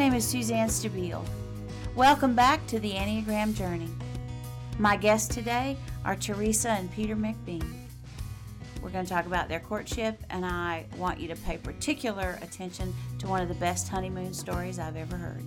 [0.00, 1.22] name is Suzanne Stabile.
[1.94, 3.90] Welcome back to the Enneagram Journey.
[4.78, 5.76] My guests today
[6.06, 7.70] are Teresa and Peter McBean.
[8.80, 12.94] We're going to talk about their courtship, and I want you to pay particular attention
[13.18, 15.44] to one of the best honeymoon stories I've ever heard.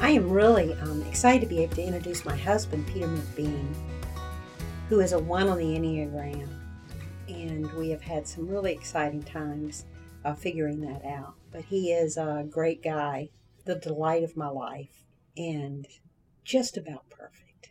[0.00, 3.74] I am really um, excited to be able to introduce my husband, Peter McBean,
[4.90, 6.65] who is a one on the Enneagram.
[7.28, 9.86] And we have had some really exciting times
[10.24, 11.34] uh, figuring that out.
[11.50, 13.30] But he is a great guy,
[13.64, 15.02] the delight of my life,
[15.36, 15.86] and
[16.44, 17.70] just about perfect.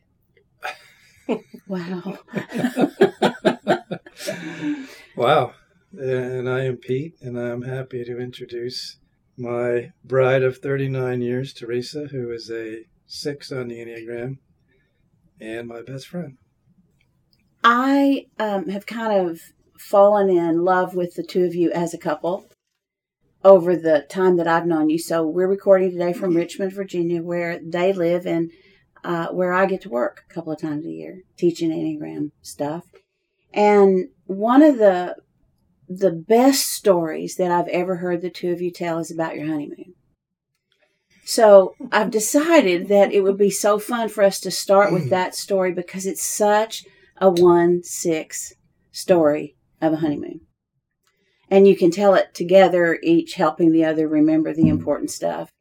[1.68, 2.20] Wow.
[5.16, 5.54] wow.
[5.98, 8.98] And I am Pete, and I'm happy to introduce
[9.38, 14.38] my bride of 39 years, Teresa, who is a six on the Enneagram,
[15.40, 16.38] and my best friend.
[17.68, 19.42] I um, have kind of
[19.76, 22.48] fallen in love with the two of you as a couple
[23.44, 25.00] over the time that I've known you.
[25.00, 28.52] So we're recording today from Richmond, Virginia, where they live and
[29.04, 32.84] uh, where I get to work a couple of times a year teaching Enneagram stuff.
[33.52, 35.16] And one of the
[35.90, 39.48] the best stories that I've ever heard the two of you tell is about your
[39.48, 39.96] honeymoon.
[41.24, 45.34] So I've decided that it would be so fun for us to start with that
[45.34, 46.86] story because it's such
[47.18, 48.54] a one six
[48.92, 50.42] story of a honeymoon.
[51.50, 55.52] And you can tell it together, each helping the other remember the important stuff.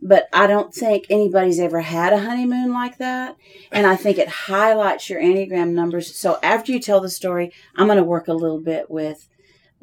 [0.00, 3.36] But I don't think anybody's ever had a honeymoon like that.
[3.70, 6.14] And I think it highlights your Enneagram numbers.
[6.14, 9.28] So after you tell the story, I'm going to work a little bit with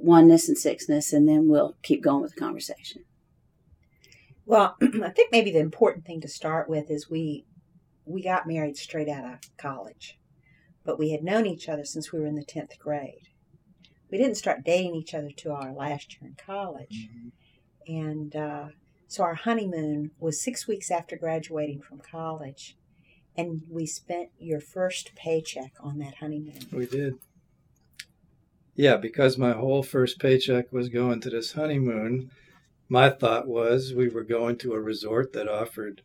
[0.01, 3.03] oneness and sixness, and then we'll keep going with the conversation.
[4.45, 7.45] Well, I think maybe the important thing to start with is we
[8.05, 10.17] we got married straight out of college,
[10.89, 13.29] but we had known each other since we were in the tenth grade.
[14.09, 17.95] We didn't start dating each other till our last year in college, mm-hmm.
[17.95, 18.67] and uh,
[19.07, 22.75] so our honeymoon was six weeks after graduating from college,
[23.37, 26.57] and we spent your first paycheck on that honeymoon.
[26.71, 27.19] We did.
[28.73, 32.31] Yeah, because my whole first paycheck was going to this honeymoon,
[32.87, 36.01] my thought was we were going to a resort that offered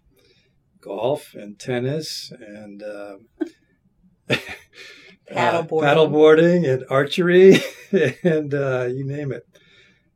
[0.83, 3.17] golf and tennis and uh,
[5.31, 5.83] paddleboarding.
[5.83, 7.61] Uh, paddleboarding and archery
[8.23, 9.47] and uh, you name it.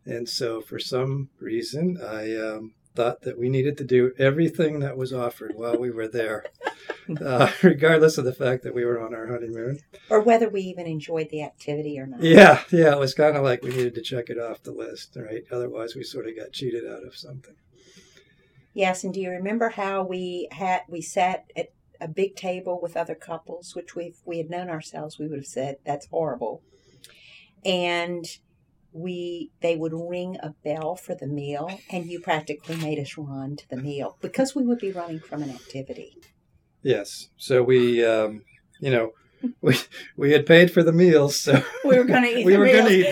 [0.04, 4.96] And so, for some reason, I um, thought that we needed to do everything that
[4.96, 6.46] was offered while we were there.
[7.24, 9.80] uh, regardless of the fact that we were on our honeymoon.
[10.10, 12.22] Or whether we even enjoyed the activity or not.
[12.22, 15.16] Yeah, yeah, it was kind of like we needed to check it off the list,
[15.16, 15.44] right?
[15.50, 17.54] Otherwise, we sort of got cheated out of something.
[18.74, 21.70] Yes, and do you remember how we had we sat at
[22.00, 25.46] a big table with other couples, which we we had known ourselves, we would have
[25.46, 26.62] said that's horrible,
[27.64, 28.24] and
[28.92, 33.54] we they would ring a bell for the meal and you practically made us run
[33.54, 36.16] to the meal because we would be running from an activity
[36.82, 37.28] Yes.
[37.36, 38.42] So we, um,
[38.80, 39.12] you know,
[39.60, 39.76] we
[40.16, 42.46] we had paid for the meals, so we were going to eat.
[42.46, 43.10] we were going to eat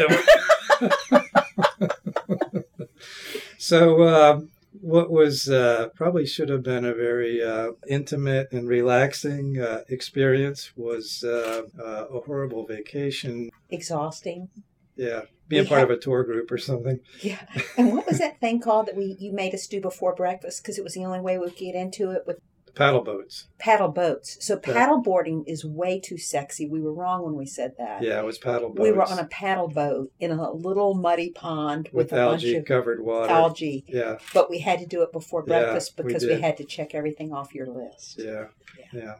[1.08, 2.64] them.
[3.58, 4.40] so uh,
[4.86, 10.70] what was uh, probably should have been a very uh, intimate and relaxing uh, experience
[10.76, 13.50] was uh, uh, a horrible vacation.
[13.68, 14.48] Exhausting.
[14.94, 17.00] Yeah, being we part had, of a tour group or something.
[17.20, 17.44] Yeah,
[17.76, 20.78] and what was that thing called that we you made us do before breakfast because
[20.78, 22.38] it was the only way we could get into it with
[22.76, 23.48] paddle boats.
[23.58, 24.36] Paddle boats.
[24.40, 26.68] So paddle boarding is way too sexy.
[26.68, 28.02] We were wrong when we said that.
[28.02, 28.80] Yeah, it was paddle boats.
[28.80, 33.02] We were on a paddle boat in a little muddy pond with, with algae covered
[33.02, 33.32] water.
[33.32, 33.84] Algae.
[33.88, 34.18] Yeah.
[34.32, 36.94] But we had to do it before breakfast yeah, because we, we, had to check
[36.94, 38.18] everything off your list.
[38.18, 38.46] Yeah.
[38.78, 39.00] yeah.
[39.00, 39.14] Yeah.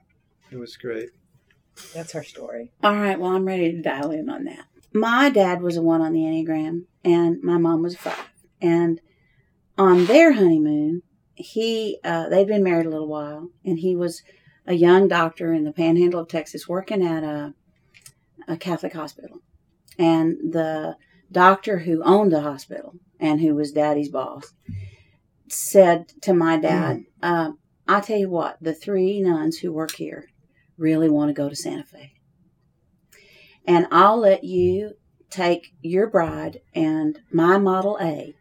[0.53, 1.11] It was great.
[1.94, 2.73] That's our story.
[2.84, 3.19] All right.
[3.19, 4.67] Well, I'm ready to dial in on that.
[4.93, 8.31] My dad was a one on the Enneagram, and my mom was a five.
[8.62, 9.00] And
[9.77, 11.03] on their honeymoon,
[11.36, 14.22] he uh, they'd been married a little while, and he was
[14.66, 17.55] a young doctor in the Panhandle of Texas working at a
[18.49, 19.40] a Catholic hospital,
[19.99, 20.96] and the
[21.31, 24.55] doctor who owned the hospital and who was Daddy's boss
[25.49, 27.05] said to my dad, mm.
[27.22, 27.52] uh,
[27.87, 30.28] "I tell you what, the three nuns who work here
[30.78, 32.12] really want to go to Santa Fe,
[33.66, 34.94] and I'll let you."
[35.28, 38.37] Take your bride and my Model A,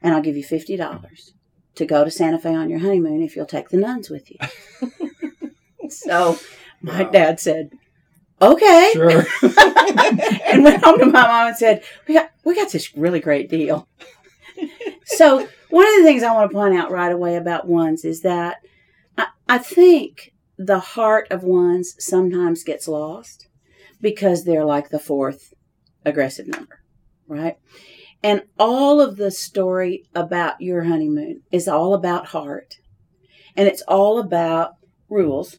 [0.00, 1.33] and I'll give you fifty dollars
[1.74, 4.38] to go to Santa Fe on your honeymoon if you'll take the nuns with you.
[5.90, 6.38] so
[6.82, 7.10] my wow.
[7.10, 7.72] dad said,
[8.40, 8.90] okay.
[8.92, 9.10] Sure.
[10.46, 13.48] and went home to my mom and said, we got, we got this really great
[13.48, 13.88] deal.
[15.04, 18.22] so one of the things I want to point out right away about ones is
[18.22, 18.58] that
[19.18, 23.48] I, I think the heart of ones sometimes gets lost
[24.00, 25.54] because they're like the fourth
[26.04, 26.80] aggressive number,
[27.26, 27.56] right?
[28.24, 32.76] And all of the story about your honeymoon is all about heart.
[33.54, 34.76] And it's all about
[35.10, 35.58] rules.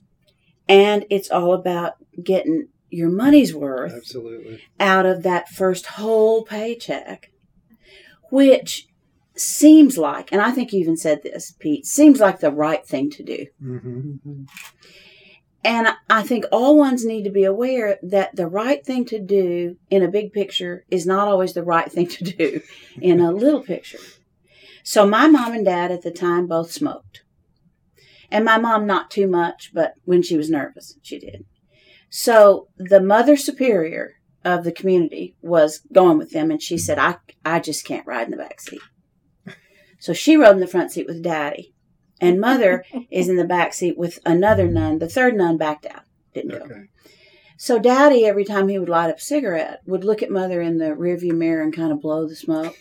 [0.67, 4.63] And it's all about getting your money's worth Absolutely.
[4.79, 7.29] out of that first whole paycheck,
[8.31, 8.87] which
[9.35, 13.11] seems like, and I think you even said this, Pete, seems like the right thing
[13.11, 13.45] to do.
[13.59, 14.15] hmm
[15.65, 19.77] And I think all ones need to be aware that the right thing to do
[19.89, 22.61] in a big picture is not always the right thing to do
[23.01, 23.97] in a little picture.
[24.83, 27.23] So my mom and dad at the time both smoked.
[28.29, 31.45] And my mom not too much, but when she was nervous, she did.
[32.11, 34.13] So the mother superior
[34.43, 38.25] of the community was going with them and she said, I, I just can't ride
[38.25, 38.81] in the back seat.
[39.97, 41.73] So she rode in the front seat with daddy.
[42.21, 44.99] And mother is in the back seat with another nun.
[44.99, 46.03] The third nun backed out,
[46.33, 46.65] didn't go.
[46.65, 46.85] Okay.
[47.57, 50.77] So daddy, every time he would light up a cigarette, would look at mother in
[50.77, 52.75] the rearview mirror and kind of blow the smoke.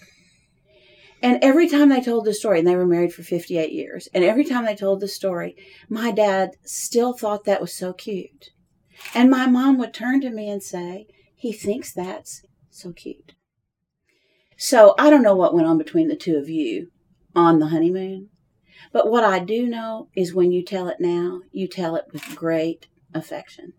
[1.23, 4.23] And every time they told the story, and they were married for 58 years, and
[4.25, 5.57] every time they told the story,
[5.89, 8.51] my dad still thought that was so cute.
[9.15, 13.35] And my mom would turn to me and say, he thinks that's so cute.
[14.57, 16.91] So I don't know what went on between the two of you
[17.35, 18.29] on the honeymoon.
[18.93, 22.37] But what I do know is when you tell it now, you tell it with
[22.37, 23.73] great affection.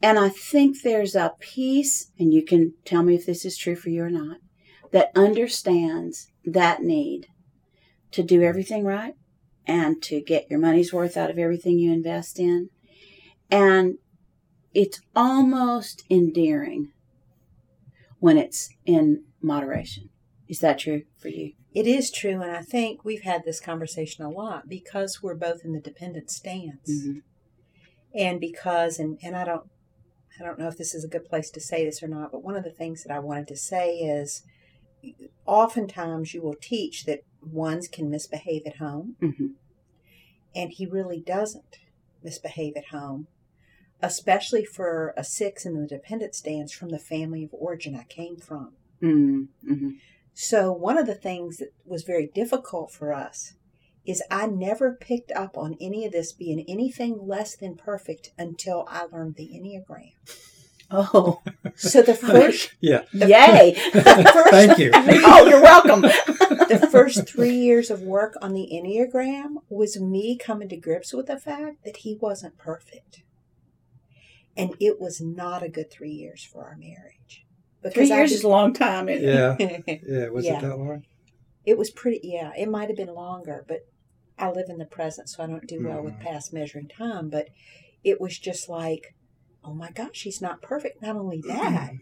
[0.00, 3.76] And I think there's a piece, and you can tell me if this is true
[3.76, 4.38] for you or not,
[4.92, 7.26] that understands that need
[8.12, 9.14] to do everything right
[9.66, 12.70] and to get your money's worth out of everything you invest in.
[13.50, 13.98] And
[14.72, 16.92] it's almost endearing
[18.18, 20.10] when it's in moderation.
[20.48, 21.52] Is that true for you?
[21.74, 25.64] It is true, and I think we've had this conversation a lot because we're both
[25.64, 27.22] in the dependent stance, Mhm.
[28.14, 29.68] and because and and I don't
[30.40, 32.44] I don't know if this is a good place to say this or not, but
[32.44, 34.44] one of the things that I wanted to say is
[35.46, 39.54] oftentimes you will teach that ones can misbehave at home, Mhm.
[40.54, 41.78] and he really doesn't
[42.22, 43.26] misbehave at home,
[44.00, 48.36] especially for a six in the dependent stance from the family of origin I came
[48.36, 48.76] from.
[49.02, 49.90] Mm-hmm.
[50.40, 53.54] So, one of the things that was very difficult for us
[54.06, 58.86] is I never picked up on any of this being anything less than perfect until
[58.88, 60.12] I learned the Enneagram.
[60.92, 61.42] Oh,
[61.74, 63.02] So, the first, Yeah.
[63.12, 63.74] yay!
[63.92, 64.92] Thank you.
[64.94, 66.02] oh, you're welcome.
[66.02, 71.26] the first three years of work on the Enneagram was me coming to grips with
[71.26, 73.24] the fact that he wasn't perfect.
[74.56, 77.44] And it was not a good three years for our marriage.
[77.92, 79.08] Three I years did- is a long time.
[79.08, 79.34] Isn't it?
[79.88, 79.96] Yeah.
[80.08, 80.28] Yeah.
[80.30, 80.58] Was Yeah.
[80.58, 81.04] it that long?
[81.64, 83.86] It was pretty, yeah, it might have been longer, but
[84.38, 86.20] I live in the present, so I don't do well with Mhm.
[86.20, 87.28] past measuring time.
[87.28, 87.48] But
[88.04, 89.14] it was just like,
[89.64, 91.02] oh my gosh, he's not perfect.
[91.02, 91.92] Not only that,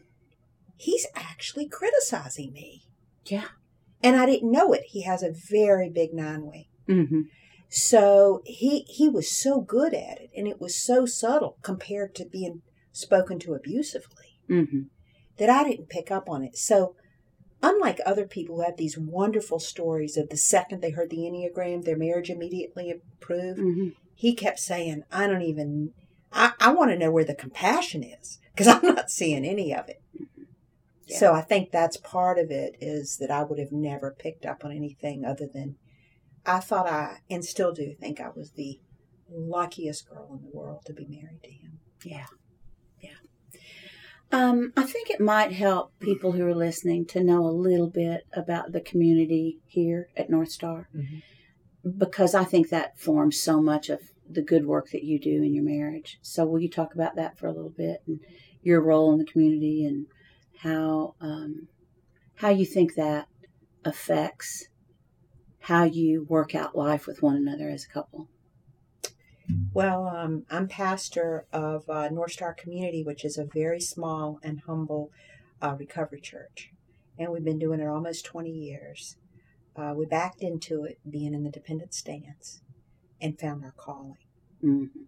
[0.76, 2.84] he's actually criticizing me.
[3.26, 3.48] Yeah.
[4.02, 4.84] And I didn't know it.
[4.88, 6.66] He has a very big nine wing.
[6.88, 7.20] Mm-hmm.
[7.68, 12.24] So he he was so good at it, and it was so subtle compared to
[12.24, 12.62] being
[12.92, 14.82] spoken to abusively Mm-hmm.
[15.38, 16.56] That I didn't pick up on it.
[16.56, 16.94] So,
[17.62, 21.84] unlike other people who have these wonderful stories of the second they heard the Enneagram,
[21.84, 23.88] their marriage immediately improved, Mm-hmm.
[24.14, 25.92] he kept saying, I don't even,
[26.32, 29.88] I, I want to know where the compassion is because I'm not seeing any of
[29.88, 30.00] it.
[31.06, 31.18] Yeah.
[31.18, 34.64] So, I think that's part of it is that I would have never picked up
[34.64, 35.76] on anything other than
[36.44, 38.80] I thought I, and still do think I was the
[39.30, 41.78] luckiest girl in the world to be married to him.
[42.04, 42.18] Yeah.
[42.18, 42.26] Yeah.
[44.32, 48.26] Um, I think it might help people who are listening to know a little bit
[48.32, 51.22] about the community here at Northstar Mhm.
[51.96, 55.54] because I think that forms so much of the good work that you do in
[55.54, 56.18] your marriage.
[56.22, 58.18] So, will you talk about that for a little bit and
[58.62, 60.06] your role in the community and
[60.58, 61.68] how um,
[62.36, 63.28] how you think that
[63.84, 64.68] affects
[65.60, 68.28] how you work out life with one another as a couple?
[69.72, 75.10] Well, um, I'm pastor of uh, Northstar Community, which is a very small and humble
[75.62, 76.70] uh, recovery church.
[77.18, 79.16] And we've been doing it almost 20 years.
[79.76, 82.62] Uh, we backed into it being in the dependent stance
[83.20, 84.16] and found our calling.
[84.62, 85.00] Mm-hmm.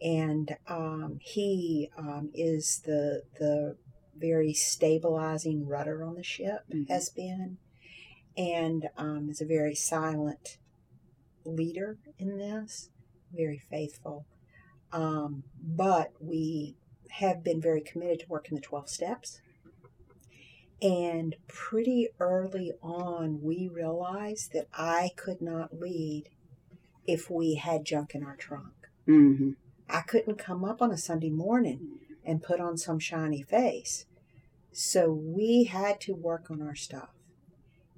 [0.00, 3.76] And um, he um, is the, the
[4.16, 6.88] very stabilizing rudder on the ship, Mhm.
[6.88, 7.58] has been,
[8.36, 10.58] and um, is a very silent
[11.44, 12.90] leader in this
[13.32, 14.26] very faithful.
[14.92, 16.76] Um, but we
[17.10, 19.40] have been very committed to working the 12 steps.
[20.80, 26.30] And pretty early on, we realized that I could not lead
[27.06, 28.74] if we had junk in our trunk.
[29.08, 29.50] Mm-hmm.
[29.88, 34.04] I couldn't come up on a Sunday morning and put on some shiny face
[34.72, 37.10] So we had to work on our stuff.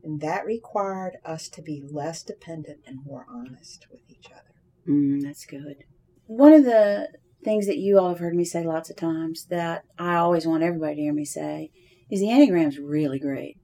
[0.03, 4.50] And that required us to be less dependent and more honest with each other.
[4.91, 5.85] Mm, that's good.
[6.27, 7.09] One of the
[7.45, 10.63] things that you all have heard me say lots of times that I always want
[10.63, 11.71] everybody to hear me say
[12.11, 13.57] is the Enneagram's really great.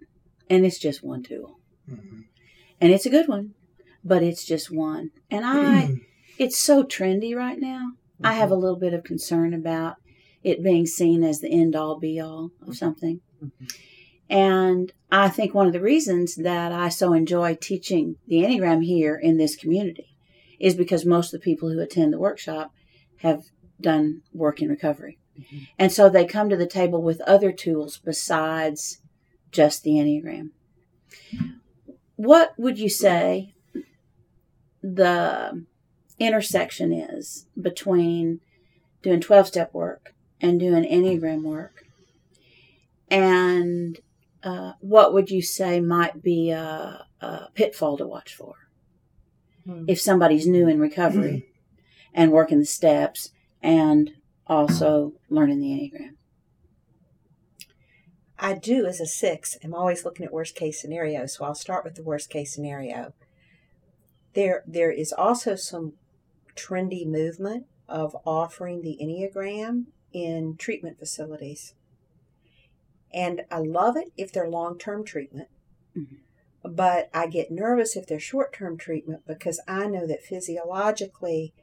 [0.49, 1.59] And it's just one tool.
[1.91, 2.25] Mhm.
[2.81, 3.55] And it's a good one,
[4.05, 5.11] but it's just one.
[5.31, 5.97] And I,
[6.39, 7.93] it's so trendy right now.
[8.23, 9.97] I have a little bit of concern about
[10.43, 13.21] it being seen as the end all be all of something.
[13.43, 13.51] Mhm.
[14.29, 19.17] And I think one of the reasons that I so enjoy teaching the Enneagram here
[19.17, 20.16] in this community
[20.59, 22.73] is because most of the people who attend the workshop
[23.19, 23.45] have
[23.81, 25.19] done work in recovery.
[25.39, 25.69] Mhm.
[25.79, 29.01] And so they come to the table with other tools besides
[29.51, 30.51] just the Enneagram.
[32.17, 33.53] What would you say
[34.83, 35.65] the
[36.19, 38.41] intersection is between
[39.03, 41.85] doing 12 step work and doing Enneagram work?
[43.09, 43.99] And
[44.43, 48.55] uh, what would you say might be a, a pitfall to watch for
[49.67, 49.85] Hmm.
[49.89, 51.49] if somebody's new in recovery
[52.15, 54.13] and working the steps and
[54.47, 56.15] also learning the Enneagram?
[58.39, 61.35] I do, as a six, I'm always looking at worst case scenarios.
[61.35, 63.15] So I'll start with the worst case scenario.
[64.35, 65.95] There, there is also some
[66.55, 71.75] trendy movement of offering the Enneagram in treatment facilities.
[73.13, 75.49] And I love it if they're long term treatment.
[75.97, 76.19] Mhm.
[76.67, 81.55] But I get nervous if they're short term treatment because I know that physiologically,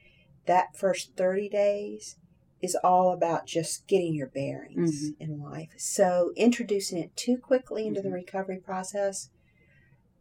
[0.46, 2.18] that first 30 days
[2.62, 5.72] is all about just getting your bearings in life.
[5.78, 8.14] So introducing it too quickly into the Mhm.
[8.14, 9.30] recovery process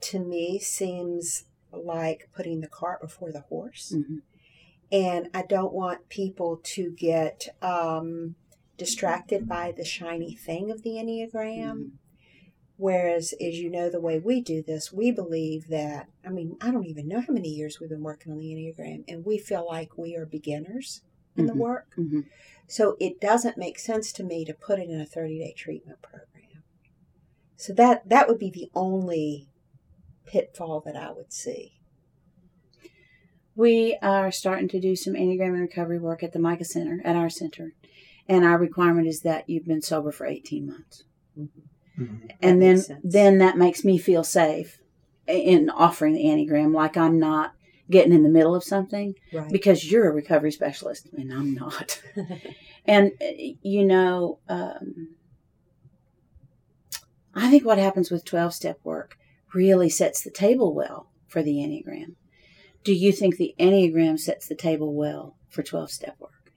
[0.01, 3.93] to me seems like putting the cart before the horse.
[3.95, 4.19] hmm
[4.91, 8.35] And I don't want people to get um,
[8.77, 11.93] distracted by the shiny thing of the Enneagram.
[12.83, 16.73] Whereas, as you know, the way we do this, we believe that, I mean, I
[16.73, 19.65] don't even know how many years we've been working on the Enneagram, and we feel
[19.65, 21.03] like we are beginners
[21.37, 21.59] in the Mhm.
[21.59, 21.95] work.
[21.95, 22.23] hmm
[22.67, 26.03] So it doesn't make sense to me to put it in a 30 day treatment
[26.03, 26.65] program.
[27.55, 29.47] So that, that would be the only
[30.25, 31.79] pitfall that I would see.
[33.55, 37.15] We are starting to do some Enneagram and recovery work at the Micah Center, at
[37.15, 37.75] our center.
[38.27, 41.05] And our requirement is that you've been sober for 18 months.
[41.99, 42.31] Mhm.
[42.41, 43.01] and then sense.
[43.05, 44.81] then that makes me feel safe
[45.27, 47.55] in offering the Enneagram, like I'm not
[47.91, 49.51] getting in the middle of something Right.
[49.53, 52.01] because you're a recovery specialist and I'm not.
[52.87, 53.27] and uh,
[53.63, 55.17] you know, um,
[57.35, 59.17] I think what happens with 12 step work
[59.55, 62.15] really sets the table well for the Enneagram.
[62.85, 66.53] Do you think the Enneagram sets the table well for 12 step work?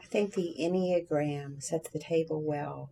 [0.00, 2.90] I think the Enneagram sets the table well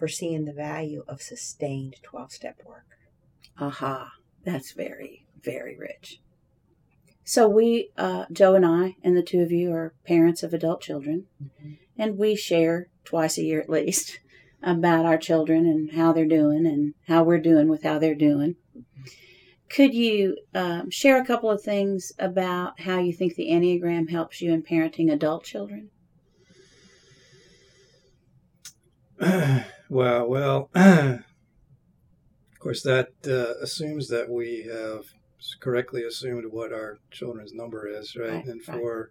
[0.00, 2.86] for seeing the value of sustained 12 step work.
[3.58, 6.20] Aha, that's very, very rich.
[7.22, 10.80] So we, uh, Joe and I, and the two of you are parents of adult
[10.80, 11.26] children,
[11.98, 14.20] and we share twice a year at least
[14.62, 18.56] about our children and how they're doing and how we're doing with how they're doing.
[19.68, 24.40] Could you um, share a couple of things about how you think the Enneagram helps
[24.40, 25.90] you in parenting adult children?
[29.90, 30.24] wow.
[30.26, 31.22] Well, of
[32.58, 35.04] course, that uh, assumes that we have
[35.60, 38.30] correctly assumed what our children's number is, right?
[38.30, 38.78] Right, and right.
[38.78, 39.10] for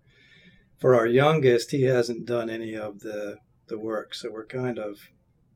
[0.80, 5.10] for our youngest, he hasn't done any of the the work, so we're kind of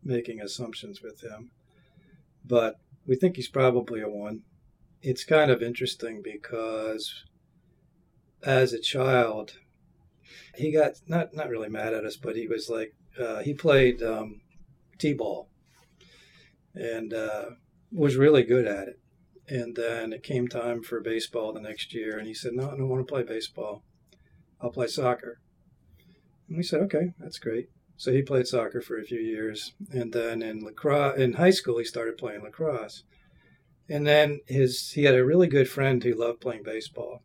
[0.04, 1.52] making assumptions with him.
[2.46, 2.76] But
[3.06, 4.42] we think he's probably a one.
[5.02, 7.24] It's kind of interesting because
[8.44, 9.58] as a child,
[10.56, 14.02] he got not not really mad at us, but he was like uh, he played
[14.04, 14.42] um,
[14.98, 15.50] t-ball
[16.76, 17.46] and uh,
[17.92, 19.00] was really good at it.
[19.48, 22.78] And then it came time for baseball the next year, and he said, "No, I
[22.78, 23.84] don't want to play baseball.
[24.62, 25.42] I'll play soccer."
[26.48, 30.14] And we said, "Okay, that's great." So he played soccer for a few years, and
[30.14, 33.04] then in lacrosse in high school he started playing lacrosse.
[33.90, 37.22] And then his he had a really good friend who loved playing baseball.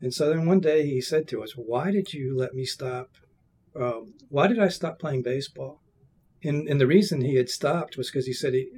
[0.00, 3.10] And so then one day he said to us, "Why did you let me stop?
[3.76, 5.81] Um, why did I stop playing baseball?"
[6.44, 8.68] And and the reason he had stopped was because he said he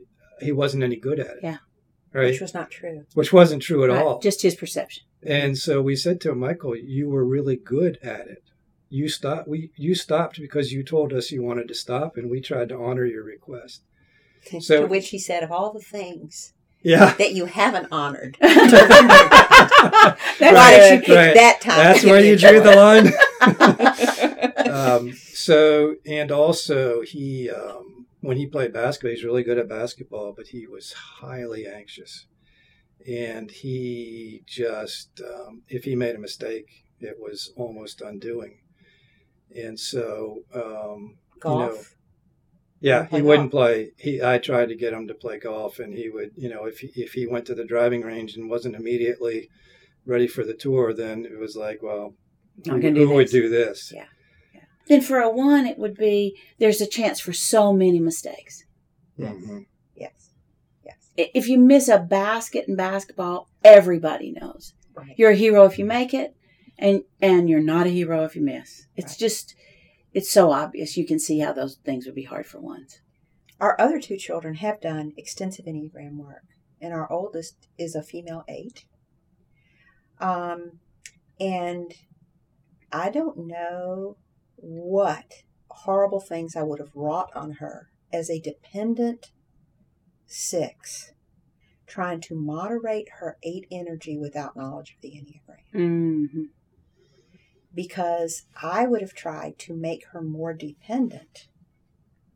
[0.40, 1.38] he wasn't any good at it.
[1.42, 1.56] Yeah.
[2.12, 2.26] Right.
[2.30, 3.06] Which was not true.
[3.14, 4.20] Which wasn't true at Right, all.
[4.20, 5.02] Just his perception.
[5.22, 8.42] And so we said to him, Michael, you were really good at it.
[8.88, 9.48] You stopped.
[9.48, 12.76] We you stopped because you told us you wanted to stop, and we tried to
[12.76, 13.82] honor your request.
[14.60, 16.52] So- to which he said, of all the things
[16.82, 18.60] Yeah, that you haven't honored, That's
[20.38, 21.34] why did you Right, right.
[21.34, 21.78] that time?
[21.78, 23.06] that's where you drew the line.
[24.70, 30.32] um, so and also he um, when he played basketball, he's really good at basketball,
[30.34, 32.26] but he was highly anxious.
[33.06, 38.60] And he just, um, if he made a mistake, it was almost undoing.
[39.54, 41.60] And so, um, Golf.
[41.60, 41.82] you know,
[42.80, 43.62] yeah, he wouldn't golf.
[43.66, 43.90] play.
[43.98, 46.78] He, I tried to get him to play golf, and he would, you know, if
[46.78, 49.50] he, if he went to the driving range and wasn't immediately
[50.06, 52.14] ready for the tour, then it was like, well,
[52.64, 53.32] who, do who would this.
[53.32, 53.92] do this?
[53.94, 54.06] Yeah.
[54.86, 58.64] Then for a one, it would be there's a chance for so many mistakes.
[59.18, 59.66] Mhm.
[59.94, 60.30] Yes.
[60.84, 61.10] Yes.
[61.16, 64.74] If you miss a basket in basketball, everybody knows.
[64.94, 65.14] Right.
[65.16, 66.36] You're a hero if you make it,
[66.78, 68.86] and and you're not a hero if you miss.
[68.96, 69.18] It's Right.
[69.18, 69.54] just
[70.12, 70.96] it's so obvious.
[70.96, 73.00] You can see how those things would be hard for ones.
[73.60, 76.44] Our other two children have done extensive Enneagram work,
[76.80, 78.84] and our oldest is a female eight.
[80.20, 80.78] Um,
[81.40, 81.92] and
[82.92, 84.16] I don't know
[84.64, 89.32] what horrible things I would have wrought on her as a dependent
[90.26, 91.12] six,
[91.86, 95.74] trying to moderate her eight energy without knowledge of the Enneagram.
[95.74, 96.42] Mm-hmm.
[97.74, 101.48] Because I would have tried to make her more dependent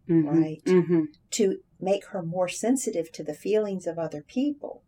[0.08, 0.42] Mm-hmm.
[0.42, 0.64] Right.
[0.64, 1.02] Mm-hmm.
[1.32, 4.82] to make her more sensitive to the feelings of other people.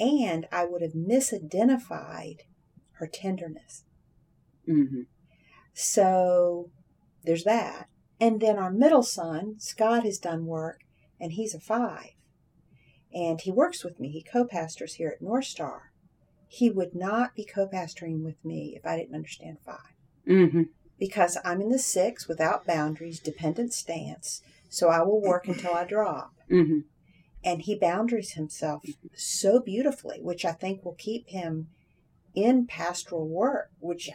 [0.00, 2.40] And I would have misidentified
[2.94, 3.84] her tenderness.
[4.68, 5.02] Mm-hmm.
[5.74, 6.70] So
[7.24, 7.88] there's that.
[8.20, 10.80] And then our middle son, Scott, has done work,
[11.20, 12.10] and he's a five.
[13.12, 14.08] And he works with me.
[14.10, 15.80] He co pastors here at Northstar.
[16.48, 19.92] He would not be co pastoring with me if I didn't understand five.
[20.28, 20.62] Mm-hmm.
[21.00, 24.40] because I'm in the six without boundaries, dependent stance.
[24.68, 26.32] So I will work until I drop.
[26.48, 26.80] Mm-hmm.
[27.42, 28.84] And he boundaries himself
[29.16, 31.70] so beautifully, which I think will keep him
[32.36, 34.10] in pastoral work, which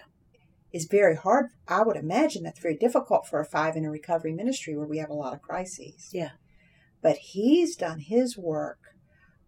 [0.74, 1.47] is very hard.
[1.67, 4.97] I would imagine that's very difficult for a five in a recovery ministry where we
[4.97, 6.10] have a lot of crises.
[6.12, 6.32] Yeah.
[7.01, 8.80] But he's done his work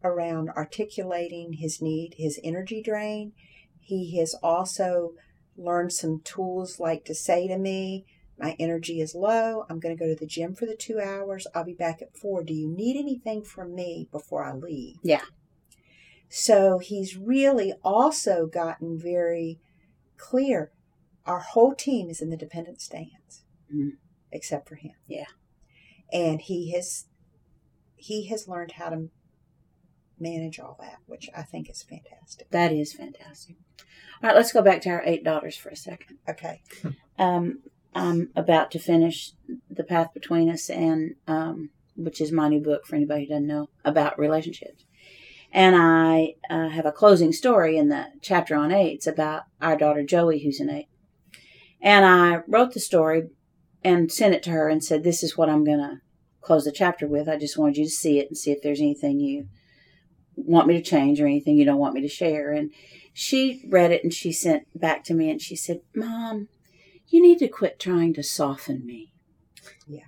[0.04, 3.34] around articulating his need, his energy drain.
[3.80, 5.14] He has also
[5.58, 8.06] learned some tools like to say to me,
[8.38, 9.66] My energy is low.
[9.70, 11.48] I'm going to go to the gym for the two hours.
[11.54, 12.44] I'll be back at four.
[12.44, 14.98] Do you need anything from me before I leave?
[15.04, 15.24] Yeah.
[16.30, 19.60] So he's really also gotten very
[20.18, 20.72] clear.
[21.30, 23.98] Our whole team is in the dependent stance, Mhm.
[24.32, 24.94] except for him.
[25.08, 25.28] Yeah.
[26.12, 27.06] And he has
[27.96, 29.10] he has learned how to
[30.18, 32.50] manage all that, which I think is fantastic.
[32.50, 33.58] That is fantastic.
[34.24, 36.18] All right, let's go back to our eight daughters for a second.
[36.28, 36.62] Okay.
[37.20, 37.64] Um,
[37.94, 39.34] I'm about to finish
[39.70, 43.46] The Path Between Us, and um, which is my new book for anybody who doesn't
[43.48, 44.86] know about relationships.
[45.52, 48.94] And I uh, have a closing story in the chapter on eight.
[48.94, 50.88] It's about our daughter Joey, who's an eight.
[51.82, 53.30] And I wrote the story
[53.84, 56.02] and sent it to her and said, This is what I'm going to
[56.42, 57.30] close the chapter with.
[57.30, 59.48] I just wanted you to see it and see if there's anything you
[60.36, 62.52] want me to change or anything you don't want me to share.
[62.52, 62.72] And
[63.14, 66.48] she read it and she sent back to me and she said, Mom,
[67.08, 69.12] you need to quit trying to soften me.
[69.88, 70.02] Yeah.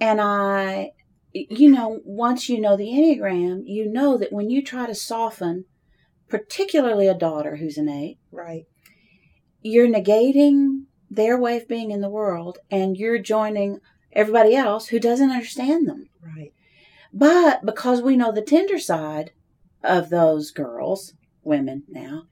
[0.00, 0.92] And I,
[1.32, 5.64] you know, once you know the Enneagram, you know that when you try to soften,
[6.28, 8.66] particularly a daughter who's an eight, Right.
[9.64, 13.80] You're negating their way of being in the world and you're joining
[14.12, 16.10] everybody else who doesn't understand them.
[16.22, 16.52] Right.
[17.12, 19.32] But because we know the tender side
[19.82, 22.24] of those girls, women now,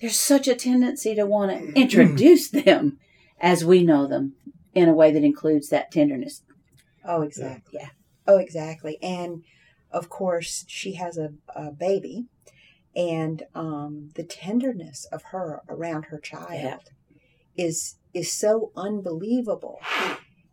[0.00, 2.98] there's such a tendency to want to introduce them
[3.40, 4.34] as we know them
[4.74, 6.42] in a way that includes that tenderness.
[7.04, 7.80] Oh, exactly.
[7.80, 7.90] Yeah.
[8.26, 8.98] Oh, exactly.
[9.02, 9.42] And
[9.90, 12.26] of course, she has a, a baby,
[12.96, 16.60] and um, the tenderness of her around her child
[17.56, 17.64] Yeah.
[17.64, 19.80] is is so unbelievable.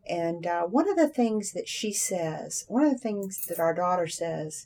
[0.10, 3.73] And uh, one of the things that she says, one of the things that our
[3.73, 4.65] daughter says,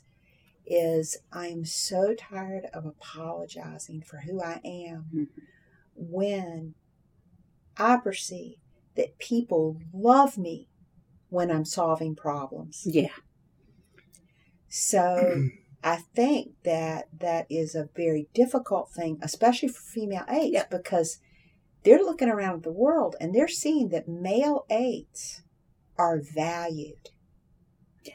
[0.64, 5.28] is I am so tired of apologizing for who I am Mhm.
[5.94, 6.74] when
[7.76, 8.56] I perceive
[8.96, 10.68] that people love me
[11.28, 12.82] when I'm solving problems.
[12.86, 13.12] Yeah.
[14.68, 15.48] So
[15.86, 20.64] I think that that is a very difficult thing, especially for female eights, Yeah.
[20.68, 21.20] because
[21.84, 25.42] they're looking around the world and they're seeing that male eights
[25.96, 27.10] are valued.
[28.02, 28.14] Yeah.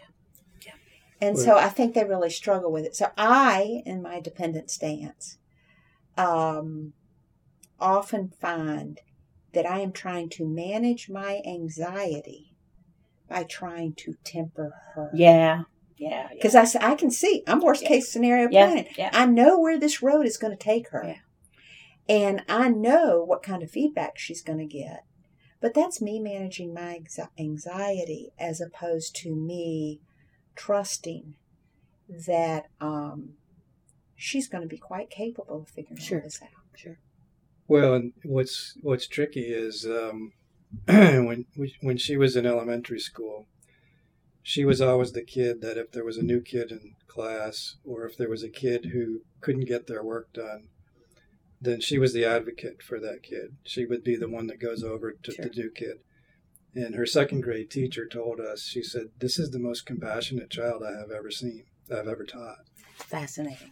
[0.66, 0.74] Yeah.
[1.22, 2.94] And so I think they really struggle with it.
[2.94, 5.38] So I, in my dependent stance,
[6.18, 6.92] um,
[7.80, 9.00] often find
[9.54, 12.54] that I am trying to manage my anxiety
[13.30, 15.10] by trying to temper her.
[15.14, 15.64] Yeah.
[16.02, 16.30] Yeah.
[16.34, 17.88] Because I say I can see, I'm worst Yeah.
[17.90, 18.66] case scenario Yeah.
[18.66, 18.88] planning.
[18.98, 19.10] Yeah.
[19.14, 21.04] I know where this road is going to take her.
[21.06, 21.20] Yeah.
[22.10, 25.04] And I know what kind of feedback she's going to get
[25.62, 27.02] But that's me managing my
[27.38, 30.02] anxiety as opposed to me
[30.56, 31.36] trusting
[32.26, 33.36] that um,
[34.16, 36.20] she's going to be quite capable of figuring Sure.
[36.22, 36.50] this out.
[36.76, 36.98] Sure.
[37.68, 40.34] Well, and what's what's tricky is um,
[40.88, 41.46] when
[41.82, 43.46] when she was in elementary school,
[44.44, 48.06] she was always the kid that if there was a new kid in class or
[48.06, 50.70] if there was a kid who couldn't get their work done,
[51.60, 53.56] then she was the advocate for that kid.
[53.64, 55.46] She would be the one that goes over to Sure.
[55.46, 55.98] the new kid.
[56.74, 60.82] And her second grade teacher told us, she said, "This is the most compassionate child
[60.84, 63.72] I have ever seen, I've ever taught." Fascinating.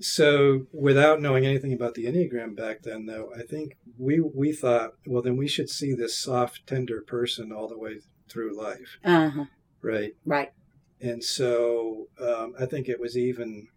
[0.00, 4.94] So, without knowing anything about the Enneagram back then, though, I think we we thought,
[5.06, 7.98] well, then we should see this soft, tender person all the way
[8.32, 9.44] through life, Uh huh.
[9.82, 10.14] right?
[10.24, 10.52] Right.
[11.00, 13.68] And so, um, I think it was even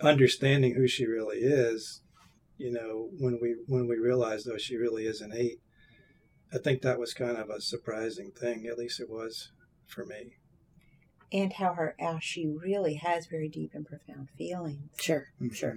[0.00, 2.02] understanding who she really is.
[2.58, 5.60] You know, when we when we realized, though, she really is an eight.
[6.52, 8.66] I think that was kind of a surprising thing.
[8.66, 9.50] At least it was
[9.86, 10.36] for me.
[11.32, 14.88] And how her how she really has very deep and profound feelings.
[14.98, 15.26] Sure.
[15.42, 15.54] Mhm.
[15.54, 15.76] Sure.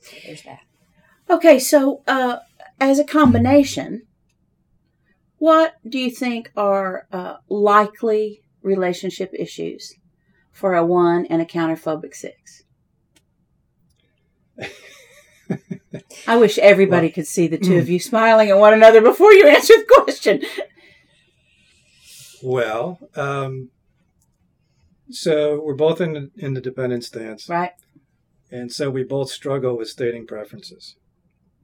[0.00, 0.60] So there's that.
[1.30, 2.40] Okay, so uh,
[2.78, 4.06] as a combination,
[5.42, 9.92] what do you think are uh, likely relationship issues
[10.52, 12.62] for a one and a counterphobic six?
[16.28, 19.48] I wish everybody could see the two of you smiling at one another before you
[19.56, 20.42] answer the question.
[22.40, 23.70] Well, um,
[25.10, 27.48] so we're both in the, in the dependent stance.
[27.48, 27.72] Right,
[28.52, 30.94] And so we both struggle with stating preferences.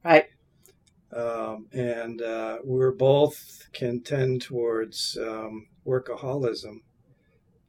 [0.03, 0.25] right,
[1.15, 6.81] Um, and uh, we're both can tend towards um, workaholism.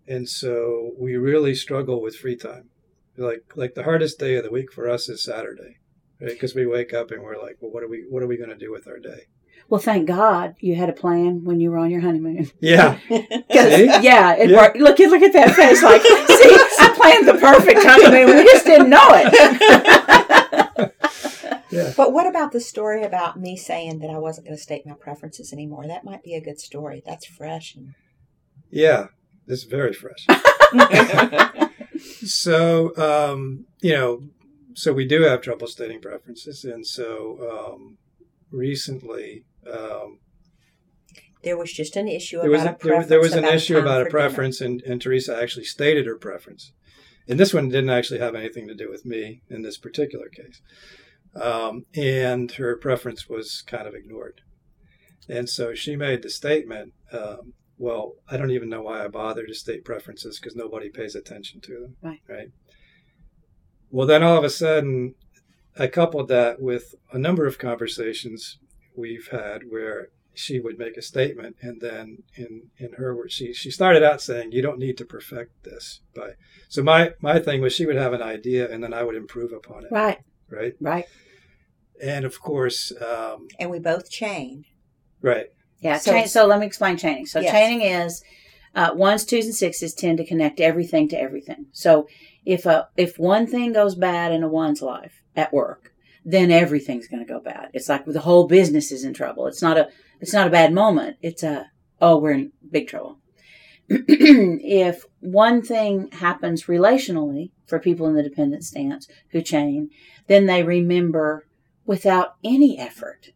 [0.07, 2.69] And so we really struggle with free time.
[3.17, 5.79] Like like the hardest day of the week for us is Saturday,
[6.21, 6.31] right?
[6.31, 8.51] Because we wake up and we're like, well, what are we what are we going
[8.51, 9.27] to do with our day?
[9.69, 12.51] Well, thank God you had a plan when you were on your honeymoon.
[12.61, 13.85] Yeah, 'Cause, See?
[13.87, 14.57] yeah, it Yeah.
[14.57, 14.79] worked.
[14.79, 15.83] Look, look at that face.
[15.83, 18.37] Like, see, I planned the perfect honeymoon.
[18.37, 20.17] We just didn't know it.
[21.71, 21.93] yeah.
[21.97, 24.95] But what about the story about me saying that I wasn't going to state my
[24.95, 25.87] preferences anymore?
[25.87, 27.03] That might be a good story.
[27.05, 27.75] That's fresh.
[27.75, 27.95] And
[28.71, 29.07] Yeah,
[29.47, 30.27] this is very fresh.
[32.25, 34.23] so um, you know,
[34.75, 37.99] so we do have trouble stating preferences, and so um,
[38.51, 40.19] recently um,
[41.43, 43.09] there was just an issue there was about a, a there, preference.
[43.09, 44.11] there was an issue about a dinner.
[44.11, 46.73] preference, and, and Teresa actually stated her preference.
[47.29, 50.61] And this one didn't actually have anything to do with me in this particular case.
[51.35, 54.41] Um, and her preference was kind of ignored.
[55.29, 59.47] And so she made the statement, um, well, I don't even know why I bother
[59.47, 61.97] to state preferences because nobody pays attention to them.
[62.03, 62.21] Right.
[62.29, 62.49] Right.
[63.91, 65.15] Well, then all of a sudden,
[65.79, 68.59] I coupled that with a number of conversations
[68.97, 73.53] we've had where she would make a statement and then in in her words she
[73.53, 76.37] she started out saying you don't need to perfect this but
[76.69, 79.53] so my my thing was she would have an idea and then i would improve
[79.53, 80.19] upon it Right,
[80.51, 81.05] right right.
[82.03, 84.65] and of course um, And we both chain.
[85.23, 85.47] right
[85.81, 85.99] Yeah.
[85.99, 87.27] So So, so let me explain chaining.
[87.27, 87.53] So Yes.
[87.53, 88.23] chaining is
[88.75, 91.67] uh, ones, twos, and sixes tend to connect everything to everything.
[91.73, 92.07] So
[92.45, 95.93] if a if one thing goes bad in a one's life at work,
[96.25, 97.71] then everything's going to go bad.
[97.73, 99.47] It's like the whole business is in trouble.
[99.47, 99.89] It's not a
[100.21, 101.17] it's not a bad moment.
[101.23, 103.19] It's a oh we're in big trouble.
[104.09, 109.91] if one thing happens relationally for people in the dependent stance who chain,
[110.29, 111.47] then they remember
[111.85, 113.31] without any effort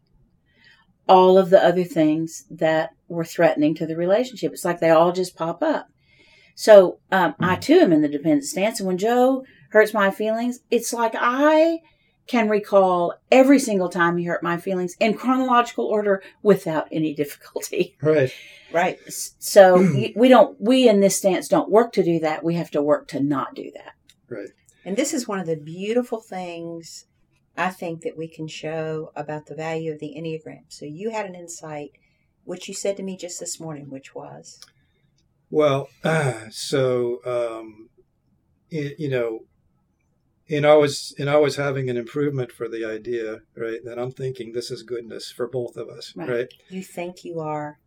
[1.09, 4.53] all of the other things that were threatening to the relationship.
[4.53, 5.89] It's like they all just pop up.
[6.55, 10.59] So um, I too am in the dependent stance, and when Joe hurts my feelings,
[10.71, 11.79] it's like I
[12.27, 17.95] can recall every single time he hurt my feelings in chronological order without any difficulty.
[18.01, 18.33] right
[18.75, 18.99] Right.
[19.39, 19.77] So
[20.17, 22.43] we don't, we in this stance don't work to do that.
[22.43, 23.93] We have to work to not do that.
[24.27, 24.49] right
[24.83, 27.05] And this is one of the beautiful things
[27.55, 30.63] I think that we can show about the value of the Enneagram.
[30.67, 31.91] So you had an insight,
[32.43, 34.59] which you said to me just this morning, which was
[35.49, 35.87] well
[36.49, 37.89] so um,
[38.69, 39.45] it, you know
[40.47, 44.69] in always in always having an improvement for the idea right then i'm thinking this
[44.71, 46.29] is goodness for both of us Right.
[46.29, 47.79] right you think you are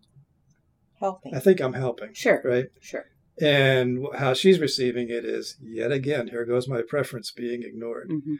[0.98, 1.34] helping.
[1.34, 2.40] i think i'm helping Sure.
[2.44, 3.06] right Sure.
[3.40, 8.34] And how she's receiving it is yet again, here goes my preference being ignored, hmm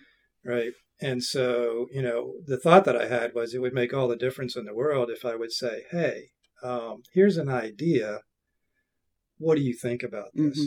[0.45, 0.73] right?
[1.01, 4.17] And so, you know, the thought that I had was it would make all the
[4.17, 6.31] difference in the world if I would say, hey,
[6.65, 8.23] um, here's an idea.
[9.39, 10.59] What do you think about this?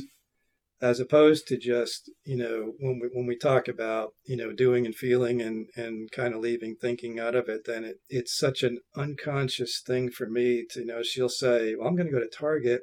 [0.81, 4.85] As opposed to just you know when we when we talk about you know doing
[4.85, 8.63] and feeling and and kind of leaving thinking out of it then it, it's such
[8.63, 12.19] an unconscious thing for me to you know she'll say well i'm going to go
[12.19, 12.81] to target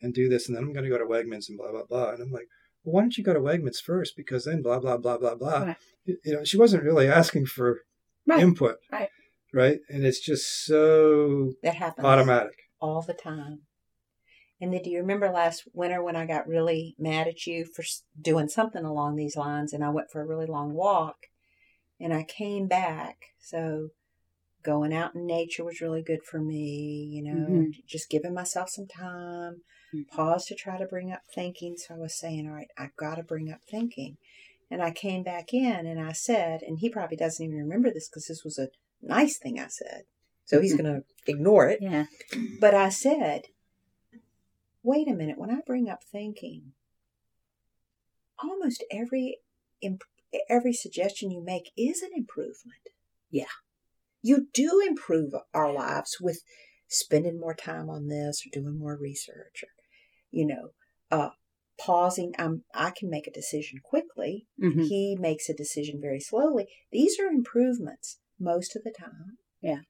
[0.00, 2.10] and do this and then i'm going to go to wegmans and blah blah blah
[2.10, 2.46] and i'm like
[2.84, 5.62] well why don't you go to wegmans first because then blah blah blah blah blah
[5.64, 5.76] Right.
[6.04, 7.80] you know she wasn't really asking for
[8.26, 8.40] Right.
[8.40, 9.10] input Right.
[9.52, 13.60] right and it's just so That happens automatic all the time.
[14.60, 17.84] And then, do you remember last winter when I got really mad at you for
[18.20, 19.72] doing something along these lines?
[19.72, 21.26] And I went for a really long walk,
[22.00, 23.18] and I came back.
[23.38, 23.90] So,
[24.62, 27.08] going out in nature was really good for me.
[27.12, 27.84] You know, Mhm.
[27.86, 29.62] just giving myself some time.
[29.94, 30.08] Mhm.
[30.08, 31.76] Pause to try to bring up thinking.
[31.76, 34.16] So I was saying, all right, I've got to bring up thinking.
[34.68, 38.08] And I came back in and I said, and he probably doesn't even remember this
[38.08, 40.06] because this was a nice thing I said.
[40.44, 41.80] So he's going to ignore it.
[41.80, 42.06] Yeah.
[42.60, 43.46] But I said,
[44.86, 46.72] wait a minute, when I bring up thinking,
[48.38, 49.38] almost every
[49.82, 50.04] imp-
[50.48, 52.90] every suggestion you make is an improvement.
[53.30, 53.44] Yeah.
[54.22, 56.40] You do improve our lives with
[56.88, 59.68] spending more time on this or doing more research or
[60.30, 60.70] you know,
[61.10, 61.30] uh
[61.78, 64.46] pausing um I can make a decision quickly.
[64.60, 66.66] hmm He makes a decision very slowly.
[66.92, 69.38] These are improvements most of the time.
[69.60, 69.80] Yeah.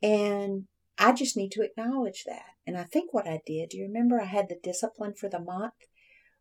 [0.00, 0.68] And
[0.98, 2.42] I just need to acknowledge that.
[2.66, 5.38] And I think what I did, do you remember I had the discipline for the
[5.40, 5.74] month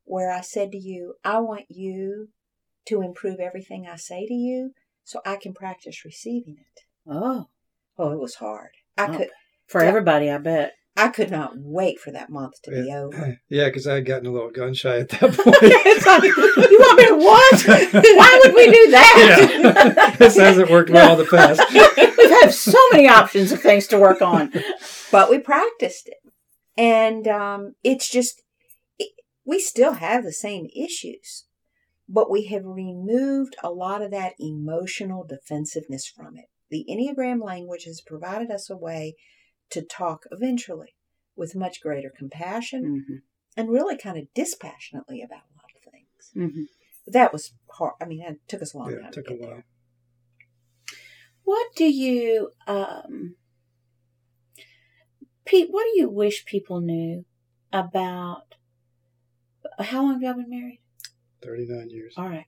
[0.04, 2.30] where I said to you, I want you
[2.88, 4.72] to improve everything I say to you
[5.04, 6.82] so I can practice receiving it.
[7.10, 7.48] Oh,
[8.00, 8.70] Oh, it was hard.
[8.98, 9.18] I Oh.
[9.18, 9.30] could
[9.68, 9.88] for Yeah.
[9.90, 10.74] everybody, I bet.
[10.96, 13.38] I could not wait for that month to be over.
[13.50, 16.80] yeah because i had gotten a little gun shy at that point it's like, you
[16.80, 17.94] want me to what?
[18.18, 19.60] Why would we do that?
[20.00, 21.62] yeah this hasn't worked well in the past
[22.44, 24.54] We've so many options of things to work on.
[25.12, 26.18] but we practiced it.
[26.78, 28.44] And um, it's just
[29.00, 29.12] it,
[29.46, 31.46] we still have the same issues
[32.10, 36.46] but we have removed a lot of that emotional defensiveness from it.
[36.70, 39.16] The enneagram language has provided us a way
[39.72, 40.96] to talk eventually
[41.36, 43.16] with much greater compassion hmm
[43.60, 46.32] and really kind of dispassionately about a lot of things.
[46.34, 46.66] Hmm
[47.08, 49.34] that was hard i mean it took us a long yeah time it took to
[49.34, 49.50] a while.
[49.50, 49.66] there.
[51.48, 53.36] What do you, um,
[55.46, 55.70] Pete?
[55.72, 57.24] What do you wish people knew
[57.72, 58.56] about?
[59.80, 60.82] How long have y'all been married?
[61.42, 62.48] 39 years All right.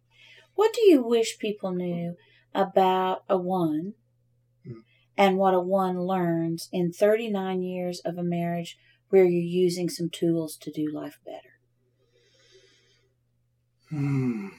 [0.56, 2.18] What do you wish people knew
[2.54, 3.94] about a one
[4.66, 4.82] Hmm.
[5.16, 10.10] and what a one learns in 39 years of a marriage where you're using some
[10.10, 11.62] tools to do life better?
[13.92, 14.50] Hmm.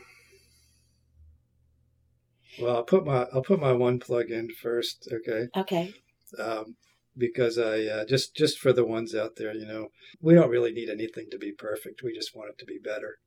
[2.59, 5.49] Well, I'll put my I'll put my one plug in first, okay?
[5.57, 5.95] Okay.
[6.39, 6.77] Um,
[7.17, 9.89] because I uh, just just for the ones out there, you know,
[10.21, 12.03] we don't really need anything to be perfect.
[12.03, 13.19] We just want it to be better.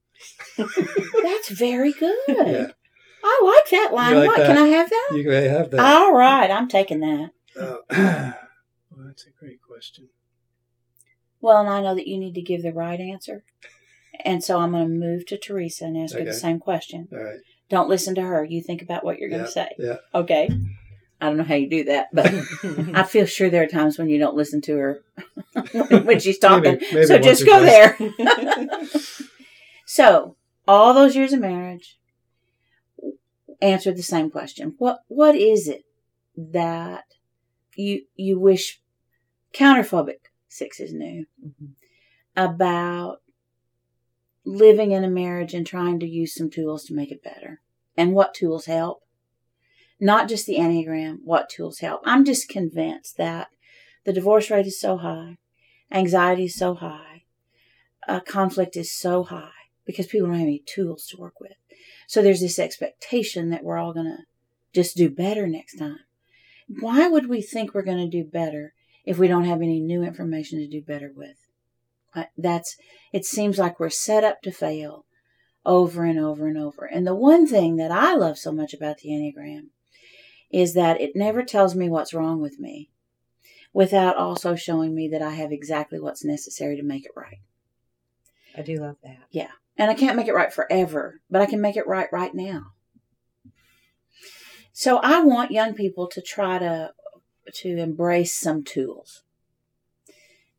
[1.24, 2.18] That's very good.
[2.28, 2.72] Yeah,
[3.24, 4.16] I like that line.
[4.16, 4.38] Like what?
[4.38, 4.48] that?
[4.48, 5.10] Can I have that?
[5.14, 5.80] you may have that.
[5.80, 6.52] All right.
[6.52, 7.32] I'm taking that.
[7.60, 7.78] Uh,
[8.92, 10.10] well, that's a great question.
[11.42, 13.44] Well, and I know that you need to give the right answer.
[14.24, 17.10] And so I'm going to move to Teresa and ask her the same question.
[17.12, 17.40] All right.
[17.74, 18.44] Don't listen to her.
[18.46, 19.70] You think about what you're going to say.
[19.80, 19.98] Yeah.
[20.14, 20.48] Okay.
[21.20, 22.28] I don't know how you do that, but
[22.94, 25.04] I feel sure there are times when you don't listen to her
[26.04, 26.74] when she's talking.
[26.74, 27.98] Maybe- maybe so just go twice.
[27.98, 28.68] there.
[29.86, 30.36] so,
[30.68, 31.98] all those years of marriage,
[33.62, 34.76] answered the same question.
[34.78, 35.84] What What is it
[36.38, 37.06] that
[37.76, 38.82] you you wish
[39.54, 41.70] counterphobic sixes knew Mhm.
[42.36, 43.22] about
[44.46, 47.62] living in a marriage and trying to use some tools to make it better?
[47.96, 49.02] And what tools help?
[50.00, 52.02] Not just the Enneagram, what tools help?
[52.04, 53.50] I'm just convinced that
[54.04, 55.38] the divorce rate is so high,
[55.92, 57.24] anxiety is so high,
[58.08, 59.52] uh, conflict is so high
[59.86, 61.54] because people don't have any tools to work with.
[62.08, 64.24] So there's this expectation that we're all going to
[64.74, 66.00] just do better next time.
[66.68, 68.74] Why would we think we're going to do better
[69.06, 71.38] if we don't have any new information to do better with?
[72.16, 72.76] Uh, That's,
[73.12, 75.06] it seems like we're set up to fail
[75.66, 76.86] over and over and over.
[76.86, 79.68] And the one thing that I love so much about the Enneagram
[80.52, 82.90] is that it never tells me what's wrong with me
[83.74, 87.40] without also showing me that I have exactly what's necessary to make it right.
[88.56, 89.52] i do love that Yeah.
[89.76, 92.74] And I can't make it right forever, but I can make it right right now.
[94.72, 96.92] So I want young people to try to
[97.52, 99.24] to embrace some tools.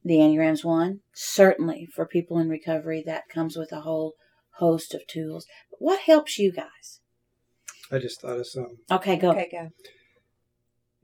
[0.05, 1.01] The Enneagram's one.
[1.13, 4.15] Certainly for people in recovery, that comes with a whole
[4.59, 5.47] host of tools.
[5.79, 7.01] What helps you guys?
[7.91, 8.79] I just thought of something.
[8.91, 9.31] Okay, go.
[9.31, 9.49] okay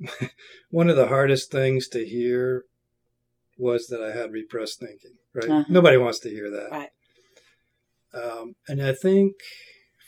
[0.00, 0.28] go
[0.70, 2.64] One of the hardest things to hear
[3.58, 5.16] was that I had repressed thinking.
[5.34, 5.50] Right?
[5.50, 5.64] Uh-huh.
[5.68, 6.70] Nobody wants to hear that.
[6.70, 6.90] Right.
[8.12, 9.34] Um, and I think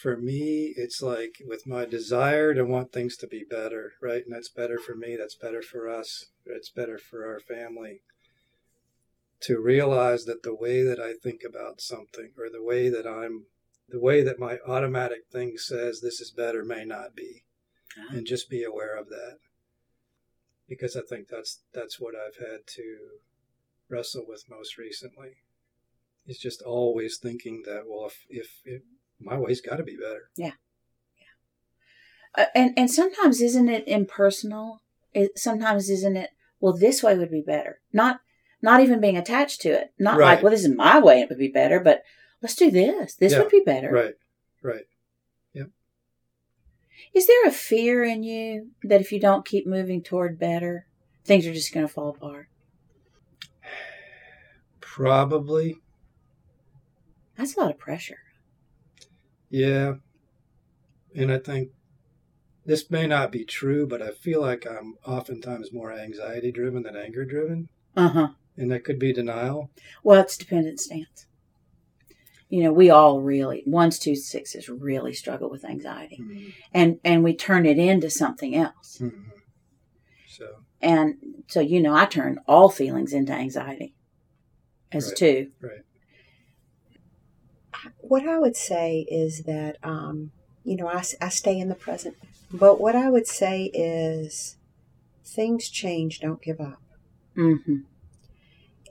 [0.01, 4.25] for me, it's like with my desire to want things to be better, right?
[4.25, 8.01] And that's better for me, that's better for us, it's better for our family.
[9.45, 13.47] To realize that the way that I think about something or the way that I'm,
[13.89, 17.43] the way that my automatic thing says this is better may not be.
[17.99, 18.15] Ah.
[18.15, 19.39] And just be aware of that.
[20.69, 22.99] Because I think that's that's what I've had to
[23.91, 25.37] wrestle with most recently.
[26.27, 28.83] Is just always thinking that well if if, if
[29.21, 30.31] my way's got to be better.
[30.37, 30.53] Yeah
[31.19, 34.83] yeah uh, and and sometimes isn't it impersonal?
[35.13, 36.31] It, sometimes isn't it?
[36.61, 37.81] Well, this way would be better.
[37.93, 38.21] Not
[38.63, 39.93] not even being attached to it.
[39.99, 40.35] Not Right.
[40.35, 41.21] like, well, this is my way.
[41.21, 42.03] It would be better, but
[42.41, 43.15] let's do this.
[43.17, 43.91] This Yeah, would be better.
[43.91, 44.15] Right.
[44.63, 44.85] Right.
[45.53, 45.69] Yep.
[47.13, 50.87] Is there a fear in you that if you don't keep moving toward better,
[51.25, 52.47] things are just going to fall apart?
[54.81, 55.79] Probably.
[57.37, 58.19] That's a lot of pressure.
[59.51, 59.95] Yeah.
[61.15, 61.71] And I think
[62.65, 66.97] this may not be true, but I feel like I'm oftentimes more anxiety driven than
[66.97, 67.69] anger driven.
[67.97, 68.29] Uh huh.
[68.57, 69.71] And that could be denial.
[70.03, 71.27] Well, it's dependent stance.
[72.51, 76.49] You know, we all really ones, two, sixes really struggle with anxiety, Mm-hmm.
[76.75, 78.99] and and we turn it into something else.
[79.01, 79.25] Mhm.
[80.29, 83.95] So, And so, you know, I turn all feelings into anxiety
[84.91, 85.17] as Right.
[85.17, 85.51] two.
[85.61, 85.83] right.
[88.01, 90.31] what I would say is that, um,
[90.63, 92.17] you know, I, I stay in the present.
[92.53, 94.57] But what I would say is
[95.25, 96.81] things change, don't give up.
[97.37, 97.79] Mm-hmm.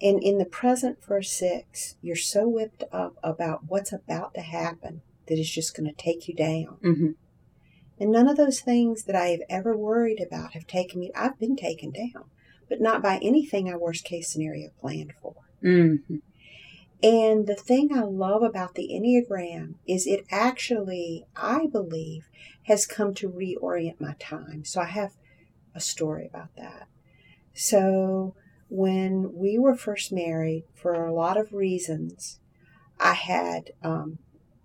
[0.01, 4.41] And in the present for a six, you're so whipped up about what's about to
[4.41, 6.77] happen that it's just going to take you down.
[6.83, 7.11] Mm-hmm.
[7.99, 11.37] And none of those things that I have ever worried about have taken me, I've
[11.37, 12.25] been taken down,
[12.67, 15.35] but not by anything I worst case scenario planned for.
[15.63, 16.17] Mm-hmm.
[17.03, 22.27] And the thing I love about the Enneagram is it actually, I believe,
[22.63, 24.65] has come to reorient my time.
[24.65, 25.13] So I have
[25.75, 26.87] a story about that.
[27.53, 28.35] So
[28.73, 32.39] when we were first married, for a lot of reasons,
[32.97, 34.19] I had, um,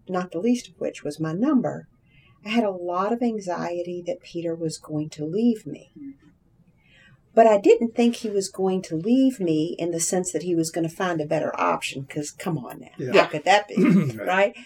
[0.09, 1.89] not the least of which was my number,
[2.45, 5.91] I had a lot of anxiety that Peter was going to leave me.
[7.35, 10.55] But I didn't think he was going to leave me in the sense that he
[10.55, 13.23] was going to find a better option, because come on now, Yeah.
[13.23, 13.75] how could that be?
[14.17, 14.27] right.
[14.27, 14.57] right?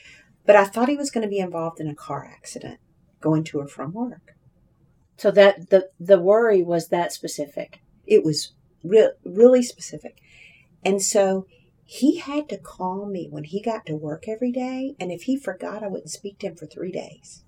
[0.45, 2.79] But I thought he was going to be involved in a car accident
[3.23, 4.35] going to or from work.
[5.17, 7.81] So that the the worry was that specific.
[8.07, 10.21] It was re- really specific.
[10.85, 11.47] And so
[11.85, 14.95] he had to call me when he got to work every day.
[15.01, 17.45] And if he forgot, I wouldn't speak to him for three days.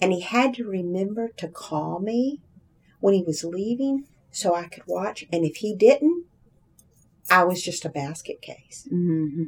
[0.00, 2.40] And he had to remember to call me
[3.00, 5.24] when he was leaving so I could watch.
[5.32, 6.26] And if he didn't,
[7.30, 8.86] I was just a basket case.
[8.92, 9.44] Mm-hmm.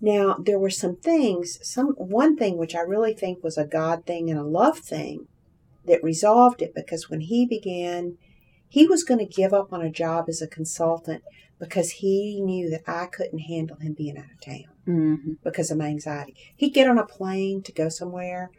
[0.00, 4.06] Now, there were some things, some one thing which I really think was a God
[4.06, 5.28] thing and a love thing
[5.86, 8.16] that resolved it because when he began,
[8.74, 11.22] he was going to give up on a job as a consultant
[11.60, 15.32] because he knew that I couldn't handle him being out of town Mm-hmm.
[15.44, 16.34] because of my anxiety.
[16.56, 18.50] He'd get on a plane to go somewhere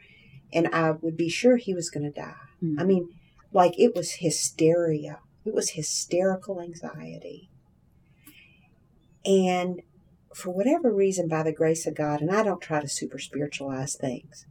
[0.53, 2.33] and I would be sure he was going to die.
[2.63, 2.79] Mhm.
[2.79, 3.09] I mean,
[3.51, 5.19] like it was hysteria.
[5.45, 7.49] It was hysterical anxiety.
[9.25, 9.81] And
[10.33, 13.95] for whatever reason, by the grace of God, and I don't try to super spiritualize
[13.95, 14.45] things,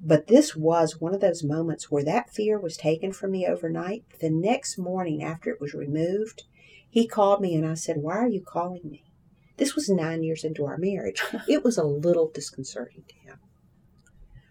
[0.00, 4.04] but this was one of those moments where that fear was taken from me overnight.
[4.20, 6.44] The next morning, after it was removed,
[6.88, 9.04] he called me and I said, Why are you calling me?
[9.56, 11.22] This was nine years into our marriage.
[11.48, 13.38] It was a little disconcerting to him.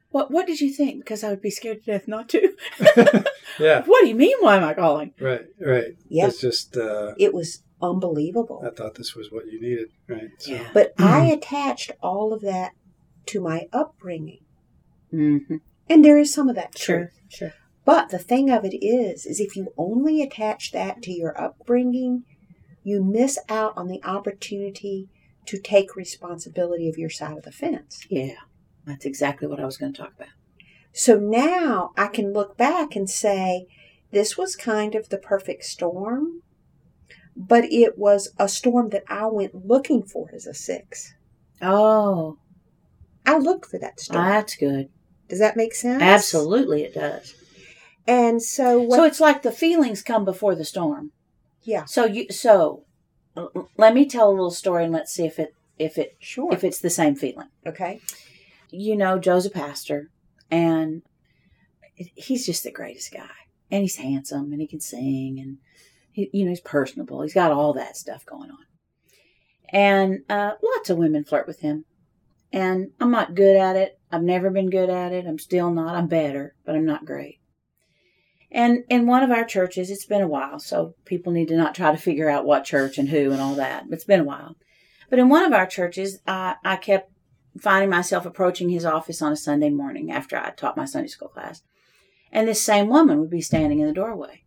[0.09, 0.99] What What did you think?
[0.99, 2.53] Because I would be scared to death not to.
[3.59, 3.83] Yeah.
[3.85, 4.35] What do you mean?
[4.39, 5.13] Why am I calling?
[5.19, 5.45] Right.
[5.59, 5.95] Right.
[6.09, 6.27] Yeah.
[6.27, 8.61] It's just, uh, It was unbelievable.
[8.63, 9.89] I thought this was what you needed.
[10.07, 10.29] Right.
[10.37, 10.67] So, Yeah.
[10.73, 12.73] But I attached all of that
[13.27, 14.41] to my upbringing.
[15.13, 15.57] Mm-hmm.
[15.89, 17.19] And there is some of that truth.
[17.29, 17.53] Sure.
[17.85, 22.25] But the thing of it is, is if you only attach that to your upbringing,
[22.83, 25.07] you miss out on the opportunity
[25.45, 28.05] to take responsibility of your side of the fence.
[28.09, 28.35] Yeah.
[28.85, 30.29] That's exactly what I was going to talk about.
[30.93, 33.67] So now I can look back and say,
[34.11, 36.41] this was kind of the perfect storm,
[37.35, 41.13] but it was a storm that I went looking for as a six.
[41.61, 42.39] Oh,
[43.25, 44.25] I looked for that storm.
[44.25, 44.89] that's good.
[45.29, 46.01] Does that make sense?
[46.01, 47.33] Absolutely, it does.
[48.07, 51.11] And so, what, So it's like the feelings come before the storm.
[51.63, 52.85] yeah, So you so
[53.75, 56.51] let me tell a little story and let's see if it if it sure.
[56.53, 57.49] if it's the same feeling.
[57.65, 57.99] okay.
[58.69, 60.09] You know, Joe's a pastor
[60.51, 61.01] and
[61.95, 63.29] he's just the greatest guy.
[63.71, 65.57] And he's handsome and he can sing and
[66.11, 67.21] he, you know, he's personable.
[67.21, 68.57] He's got all that stuff going on.
[69.69, 71.85] And uh, lots of women flirt with him.
[72.51, 73.96] And I'm not good at it.
[74.11, 75.25] I've never been good at it.
[75.25, 75.95] I'm still not.
[75.95, 77.39] I'm better, but I'm not great.
[78.49, 81.75] And in one of our churches, it's been a while, so people need to not
[81.75, 83.83] try to figure out what church and who and all that.
[83.91, 84.55] It's been a while.
[85.09, 87.11] But in one of our churches, I, I kept
[87.59, 91.27] finding myself approaching his office on a Sunday morning after I taught my Sunday school
[91.27, 91.61] class.
[92.31, 94.43] And this same woman would be standing in the doorway.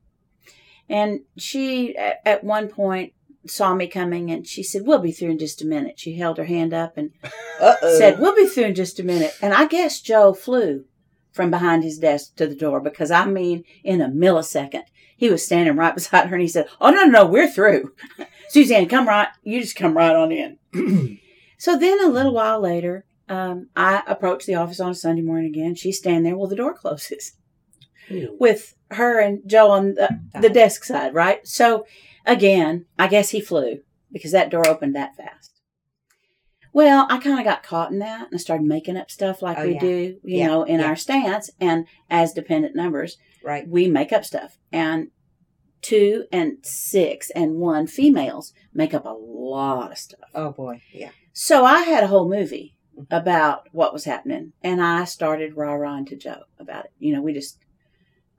[0.88, 3.12] And she, at, at one point,
[3.46, 5.98] saw me coming and she said, We'll be through in just a minute.
[5.98, 7.10] She held her hand up and
[7.60, 7.98] Uh-oh.
[7.98, 9.34] said, We'll be through in just a minute.
[9.40, 10.84] And I guess Joe flew
[11.32, 14.84] from behind his desk to the door because I mean, in a millisecond,
[15.16, 17.94] he was standing right beside her and he said, Oh, no, no, no we're through.
[18.48, 20.58] Suzanne, come right, you just come right on in.
[21.58, 25.46] so then a little while later, um, I approached the office on a Sunday morning
[25.46, 25.76] again.
[25.76, 26.36] She's standing there.
[26.36, 27.36] Well, the door closes
[28.10, 31.46] with her and Joe on the, the desk side, right?
[31.46, 31.86] So
[32.26, 33.80] again, I guess he flew
[34.12, 35.60] because that door opened that fast.
[36.72, 39.58] Well, I kind of got caught in that and I started making up stuff like
[39.58, 39.80] Oh, we yeah.
[39.80, 40.86] do, you Yeah, know, in yeah.
[40.86, 43.66] our stance and as dependent numbers, right.
[43.66, 44.58] we make up stuff.
[44.70, 45.10] And
[45.82, 50.30] two and six and one females make up a lot of stuff.
[50.34, 50.82] Oh boy.
[50.92, 51.10] Yeah.
[51.32, 53.12] So I had a whole movie mm-hmm.
[53.14, 56.92] about what was happening, and I started rah rahing to Joe about it.
[56.98, 57.58] You know, we just,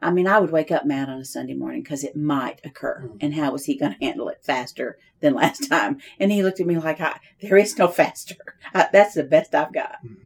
[0.02, 3.04] I mean, I would wake up mad on a Sunday morning because it might occur,
[3.08, 3.18] Mm.
[3.22, 5.99] and how was he going to handle it faster than last time?
[6.20, 8.36] And he looked at me like, I, "There is no faster.
[8.74, 10.18] I, that's the best I've got." Mm.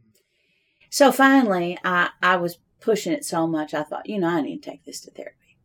[0.90, 4.62] So finally, I I was pushing it so much, I thought, you know, I need
[4.62, 5.58] to take this to therapy.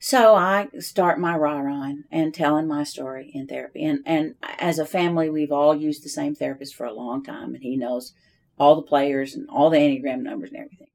[0.00, 3.84] So I start my rah rahing and telling my story in therapy.
[3.84, 7.54] And, and as a family, we've all used the same therapist for a long time,
[7.54, 8.12] and he knows
[8.58, 10.88] all the players and all the Enneagram numbers and everything.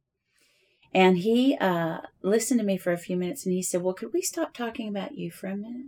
[0.94, 4.14] And he uh, listened to me for a few minutes and he said, Well, could
[4.14, 5.88] we stop talking about you for a minute?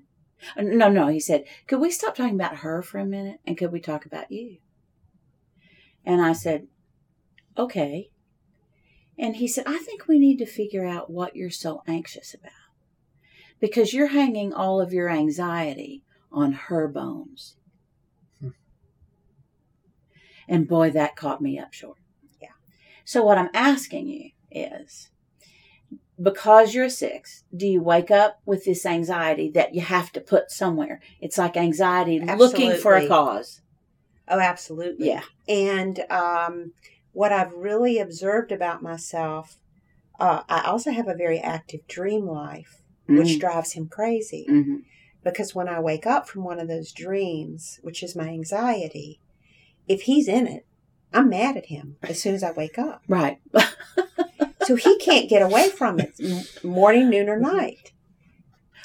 [0.55, 3.57] Uh, No, no, he said, Could we stop talking about her for a minute and
[3.57, 4.57] could we talk about you?
[6.05, 6.67] And I said,
[7.57, 8.11] Okay.
[9.17, 12.51] And he said, I think we need to figure out what you're so anxious about
[13.59, 17.55] because you're hanging all of your anxiety on her bones.
[18.39, 18.49] Hmm.
[20.47, 21.97] And boy, that caught me up short.
[22.41, 22.49] Yeah.
[23.03, 25.09] So, what I'm asking you is
[26.21, 30.21] because you're a six, do you wake up with this anxiety that you have to
[30.21, 31.01] put somewhere?
[31.19, 33.61] It's like anxiety looking for a cause.
[34.27, 35.07] Oh, absolutely.
[35.07, 35.23] Yeah.
[35.47, 36.73] And um,
[37.11, 39.57] what I've really observed about myself,
[40.19, 44.45] uh, I also have a very active dream life, which drives him crazy.
[44.47, 44.77] hmm
[45.23, 49.19] Because when I wake up from one of those dreams, which is my anxiety,
[49.87, 50.65] if he's in it,
[51.11, 53.03] I'm mad at him as soon as I wake up.
[53.07, 53.39] Right.
[54.71, 56.17] So he can't get away from it
[56.63, 57.57] morning, noon, or mm-hmm.
[57.57, 57.91] night.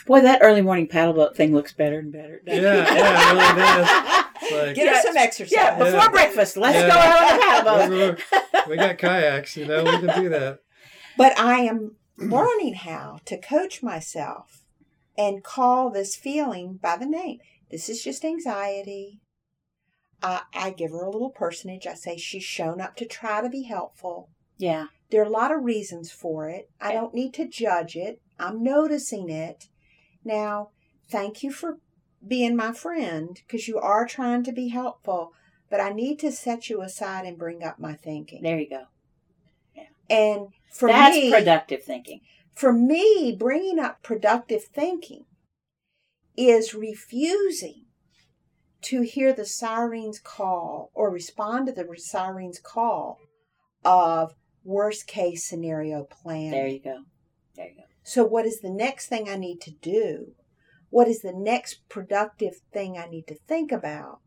[0.05, 2.43] Boy, that early morning paddle boat thing looks better and better.
[2.45, 4.23] Yeah, yeah, it really does.
[4.53, 5.53] Like, Get us some exercise.
[5.53, 6.09] Yeah, before Yeah.
[6.09, 6.89] breakfast, let's Yeah.
[6.89, 7.91] go out on the paddle boat.
[7.91, 10.59] we- we- we got kayaks, you know, we can do that.
[11.17, 14.65] But I am learning how to coach myself
[15.17, 17.39] and call this feeling by the name.
[17.71, 19.21] This is just anxiety.
[20.23, 21.87] I, I give her a little personage.
[21.87, 24.31] I say she's shown up to try to be helpful.
[24.59, 24.87] Yeah.
[25.11, 26.71] There are a lot of reasons for it.
[26.81, 28.21] I don't need to judge it.
[28.39, 29.69] I'm noticing it.
[30.25, 30.71] Now,
[31.09, 31.79] thank you for
[32.27, 35.33] being my friend because you are trying to be helpful,
[35.71, 38.43] but I need to set you aside and bring up my thinking.
[38.43, 38.85] There you go.
[39.77, 39.85] Yeah.
[40.11, 42.21] And for That's me, productive thinking.
[42.55, 45.25] for me, bringing up productive thinking
[46.37, 47.85] is refusing
[48.83, 53.19] to hear the siren's call or respond to the siren's call
[53.85, 54.35] of
[54.67, 56.51] worst case scenario plan.
[56.51, 56.99] There you go.
[57.55, 57.83] There you go.
[58.03, 60.33] So, what is the next thing I need to do?
[60.91, 64.21] What is the next productive thing I need to think about?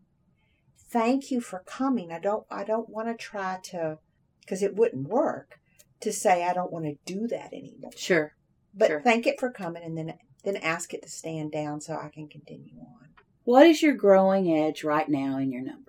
[0.91, 2.11] Thank you for coming.
[2.11, 2.45] I don't.
[2.49, 3.99] I don't want to try to,
[4.41, 5.59] because it wouldn't work
[6.01, 7.91] to say I don't want to do that anymore.
[7.95, 8.33] Sure.
[8.73, 9.01] But Sure.
[9.01, 10.13] thank it for coming, and then
[10.43, 13.09] then ask it to stand down so I can continue on.
[13.43, 15.88] What is your growing edge right now in your number?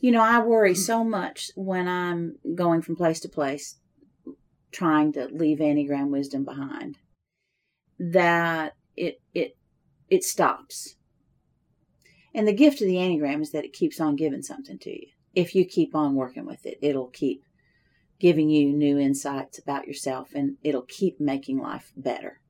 [0.00, 3.76] You know, I worry so much when I'm going from place to place
[4.70, 6.98] trying to leave Enneagram wisdom behind
[7.98, 9.56] that it it
[10.08, 10.96] it stops.
[12.34, 15.06] And the gift of the Enneagram is that it keeps on giving something to you.
[15.34, 17.42] If you keep on working with it, it'll keep
[18.18, 22.40] giving you new insights about yourself and it'll keep making life better.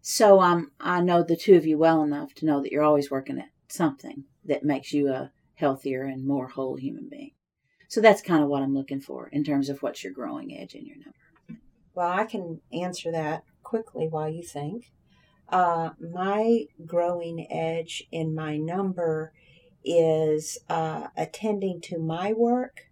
[0.00, 3.10] So um, I know the two of you well enough to know that you're always
[3.10, 5.30] working at something that makes you a
[5.60, 7.32] healthier and more whole human being.
[7.88, 10.74] So that's kind of what I'm looking for in terms of what's your growing edge
[10.74, 11.62] in your number.
[11.94, 14.92] Well, I can answer that quickly while you think.
[15.48, 19.32] Uh, my growing edge in my number
[19.84, 22.86] is uh, attending to my work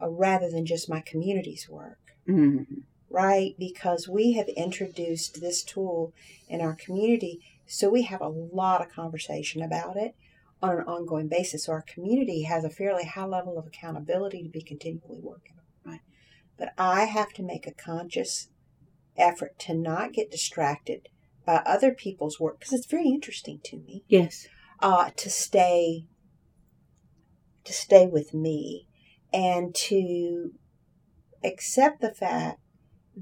[0.00, 2.84] uh, rather than just my community's work, Mhm.
[3.10, 3.54] right?
[3.58, 6.14] Because we have introduced this tool
[6.48, 10.14] in our community, so we have a lot of conversation about it
[10.62, 11.64] on an ongoing basis.
[11.64, 15.92] So our community has a fairly high level of accountability to be continually working on.
[15.92, 16.00] Right.
[16.58, 18.48] But I have to make a conscious
[19.16, 21.08] effort to not get distracted
[21.46, 24.46] by other people's work because it's very interesting to me Yes.
[24.80, 26.06] uh, to stay
[27.64, 28.86] to stay with me
[29.32, 30.52] and to
[31.44, 32.60] accept the fact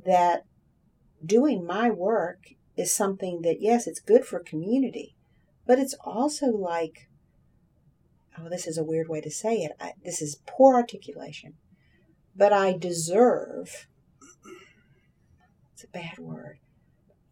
[0.05, 0.45] that
[1.25, 5.17] doing my work is something that yes it's good for community
[5.67, 7.08] but it's also like
[8.39, 11.55] oh this is a weird way to say it I, this is poor articulation
[12.37, 13.87] but i deserve
[15.73, 16.59] it's a bad word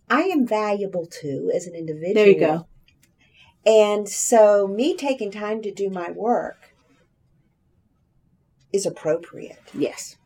[0.08, 2.66] i am valuable too as an individual There you go.
[3.64, 6.72] and so, me taking time to do my work
[8.72, 9.58] is appropriate.
[9.72, 10.16] Yes.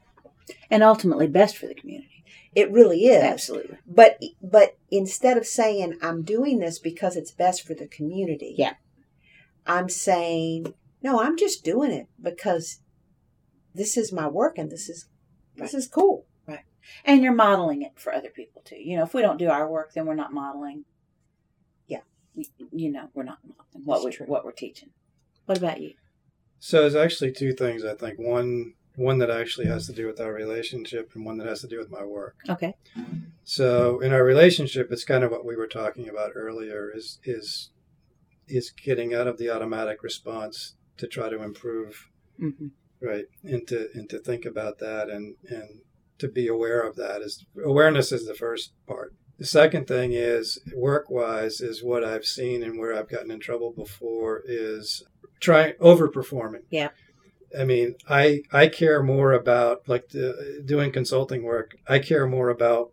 [0.71, 2.25] And ultimately best for the community.
[2.55, 3.23] It really is.
[3.23, 3.79] Absolutely.
[3.87, 8.73] But but instead of saying I'm doing this because it's best for the community, Yeah.
[9.67, 12.81] I'm saying no, I'm just doing it because
[13.75, 15.07] this is my work and this is
[15.57, 16.27] this is cool.
[16.47, 16.65] Right.
[17.05, 18.77] And you're modeling it for other people too.
[18.77, 20.85] You know, if we don't do our work, then we're not modeling.
[21.87, 22.01] Yeah.
[22.35, 24.27] You, you know, we're not modeling what That's we true.
[24.27, 24.91] what we're teaching.
[25.47, 25.95] What about you?
[26.59, 28.19] So there's actually two things I think.
[28.19, 31.69] One one that actually has to do with our relationship and one that has to
[31.69, 32.37] do with my work.
[32.49, 32.75] Okay.
[33.45, 37.71] So in our relationship, it's kind of what we were talking about earlier is is
[38.51, 42.69] is getting out of the automatic response to try to improve, hmm
[43.01, 43.25] right?
[43.45, 45.81] And to and to think about that and and
[46.19, 49.15] to be aware of that is awareness is the first part.
[49.39, 53.41] The second thing is work wise is what I've seen and where I've gotten in
[53.41, 55.03] trouble before is
[55.41, 56.65] trying overperforming.
[56.71, 56.91] Yeah.
[57.59, 61.77] I mean, I I care more about like the, doing consulting work.
[61.89, 62.93] I care more about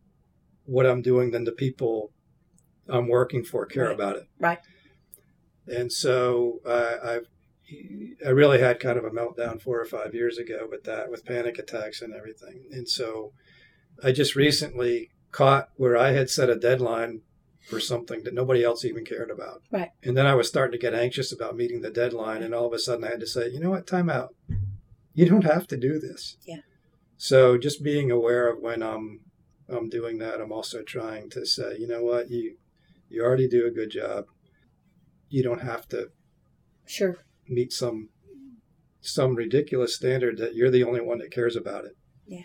[0.63, 2.11] what I'm doing than the people
[2.87, 3.93] I'm working for care Right.
[3.95, 4.23] about it.
[4.39, 4.59] Right.
[5.67, 7.27] And so uh, I've
[8.25, 11.25] I really had kind of a meltdown four or five years ago with that, with
[11.25, 12.63] panic attacks and everything.
[12.71, 13.33] And so
[14.01, 17.21] I just recently caught where I had set a deadline
[17.67, 19.63] for something that nobody else even cared about.
[19.69, 19.91] Right.
[20.01, 22.41] And then I was starting to get anxious about meeting the deadline.
[22.41, 24.33] And all of a sudden I had to say, you know what, time out.
[25.13, 26.37] You don't have to do this.
[26.45, 26.61] Yeah.
[27.17, 29.21] So just being aware of when I'm
[29.67, 32.55] I'm doing that, I'm also trying to say, you know what, you
[33.09, 34.27] you already do a good job.
[35.29, 36.09] You don't have to
[36.85, 37.17] Sure.
[37.47, 38.09] meet some
[38.99, 41.93] some ridiculous standard that you're the only one that cares about it.
[42.25, 42.41] Yeah.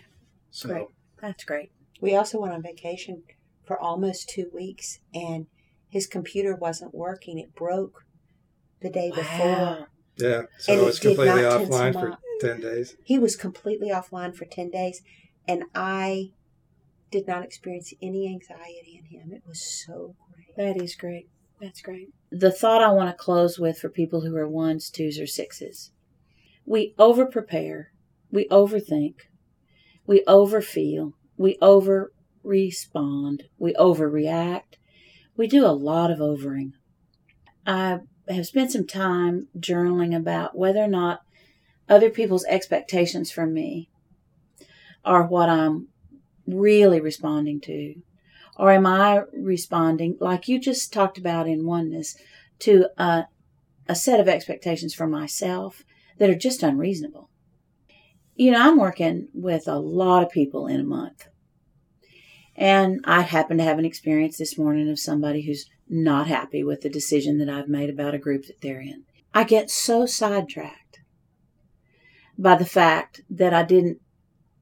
[0.49, 0.87] So Great.
[1.21, 1.71] That's great.
[1.99, 3.23] We also went on vacation
[3.65, 5.47] for almost two weeks and
[5.89, 7.37] his computer wasn't working.
[7.37, 8.03] It broke
[8.81, 9.47] the day before.
[9.47, 9.85] Wow.
[10.17, 12.95] yeah, so And it was completely offline for ten days.
[13.03, 15.01] He was completely offline for 10 days,
[15.47, 16.31] and I
[17.11, 19.31] did not experience any anxiety in him.
[19.31, 20.55] It was so great.
[20.57, 21.29] That is great.
[21.63, 22.09] That's great.
[22.29, 25.91] The thought I want to close with for people who are ones, twos, or sixes
[26.65, 27.91] we over prepare,
[28.31, 29.15] we overthink,
[30.05, 32.11] we overfeel, we over
[32.43, 34.75] respond, we overreact.
[35.37, 36.73] We do a lot of overing.
[37.65, 41.21] I have spent some time journaling about whether or not
[41.89, 43.89] other people's expectations from me
[45.03, 45.87] are what I'm
[46.45, 47.95] really responding to
[48.57, 52.15] or am I responding, like you just talked about in oneness,
[52.59, 53.25] to a,
[53.87, 55.83] a set of expectations for myself
[56.17, 57.29] that are just unreasonable?
[58.35, 61.27] You know, I'm working with a lot of people in a month.
[62.55, 66.81] And I happen to have an experience this morning of somebody who's not happy with
[66.81, 69.03] the decision that I've made about a group that they're in.
[69.33, 70.99] I get so sidetracked
[72.37, 73.99] by the fact that I didn't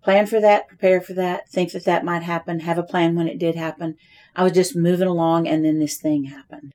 [0.03, 3.27] plan for that, prepare for that, think that that might happen, have a plan when
[3.27, 3.95] it did happen.
[4.35, 6.71] I was just moving along and then this thing happened.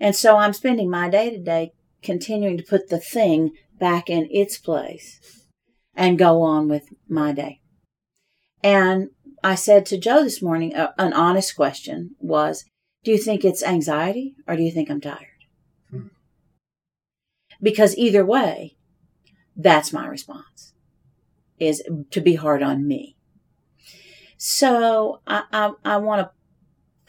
[0.00, 4.28] And so I'm spending my day to day continuing to put the thing back in
[4.30, 5.46] its place
[5.94, 7.60] and go on with my day.
[8.62, 9.10] And
[9.42, 12.64] I said to Joe this morning, uh, an honest question was,
[13.02, 15.26] do you think it's anxiety or do you think I'm tired?
[15.90, 16.06] Hmm.
[17.62, 18.76] Because either way,
[19.56, 20.73] that's my response
[21.58, 23.16] is to be hard on me.
[24.36, 26.30] So I, I, I want to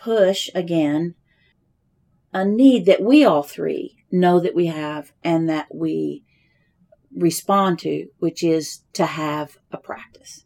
[0.01, 1.15] push again
[2.33, 6.23] a need that we all three know that we have and that we
[7.15, 10.45] respond to, which is to have a practice,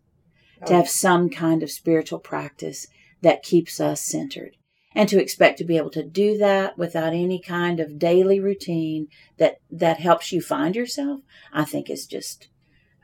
[0.66, 2.88] to Oh, have some kind of spiritual practice
[3.22, 4.56] that keeps us centered.
[4.96, 9.08] and to expect to be able to do that without any kind of daily routine
[9.38, 11.20] that that helps you find yourself
[11.54, 12.48] i think is just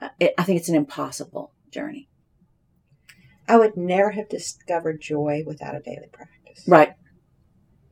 [0.01, 2.07] i think it's an impossible journey
[3.47, 6.63] I would never have discovered joy without a daily practice.
[6.67, 6.93] right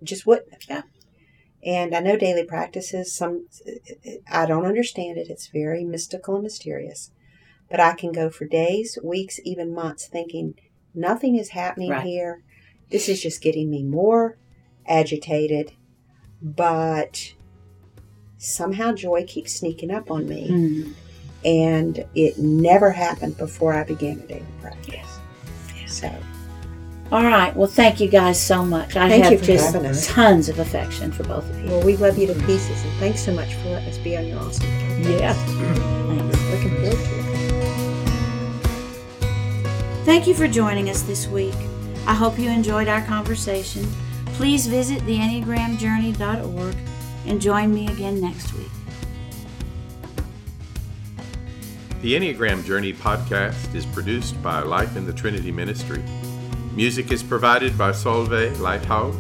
[0.02, 0.64] Just wouldn't have.
[0.68, 0.82] Yeah.
[1.64, 3.48] And I know daily practices, some,
[4.30, 5.30] I don't understand it.
[5.30, 7.12] It's very mystical and mysterious.
[7.70, 10.56] But I can go for days, weeks, even months thinking
[10.94, 12.04] nothing is happening Right.
[12.04, 12.42] here.
[12.90, 14.38] This is just getting me more
[14.88, 15.72] agitated.
[16.42, 17.34] But
[18.38, 20.50] somehow joy keeps sneaking up on me.
[20.50, 20.94] Mm.
[21.46, 24.94] And it never happened before I began a daily practice.
[25.76, 26.00] Yes.
[26.02, 26.12] So.
[27.12, 29.88] all right well thank you guys so much i Thank have you for just having
[29.90, 30.08] us.
[30.08, 33.22] tons of affection for both of you Well, we love you to pieces, and thanks
[33.24, 35.20] so much for letting us be on your awesome podcast.
[35.20, 36.40] yeah Thanks.
[36.52, 37.24] Looking forward to it.
[40.06, 41.56] Thank you for joining us this week.
[42.08, 43.86] I hope you enjoyed our conversation.
[44.38, 46.76] Please visit theenneagramjourney.org
[47.28, 48.72] and join me again next week.
[52.04, 56.04] The Enneagram Journey podcast is produced by Life in the Trinity Ministry.
[56.74, 59.16] Music is provided by Solveig Lighthouse.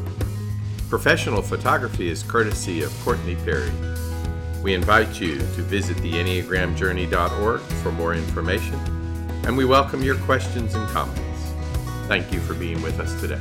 [0.89, 3.71] Professional photography is courtesy of Courtney Perry.
[4.61, 8.75] We invite you to visit theenneagramjourney.org for more information,
[9.45, 11.53] and we welcome your questions and comments.
[12.09, 13.39] Thank you for being with us today.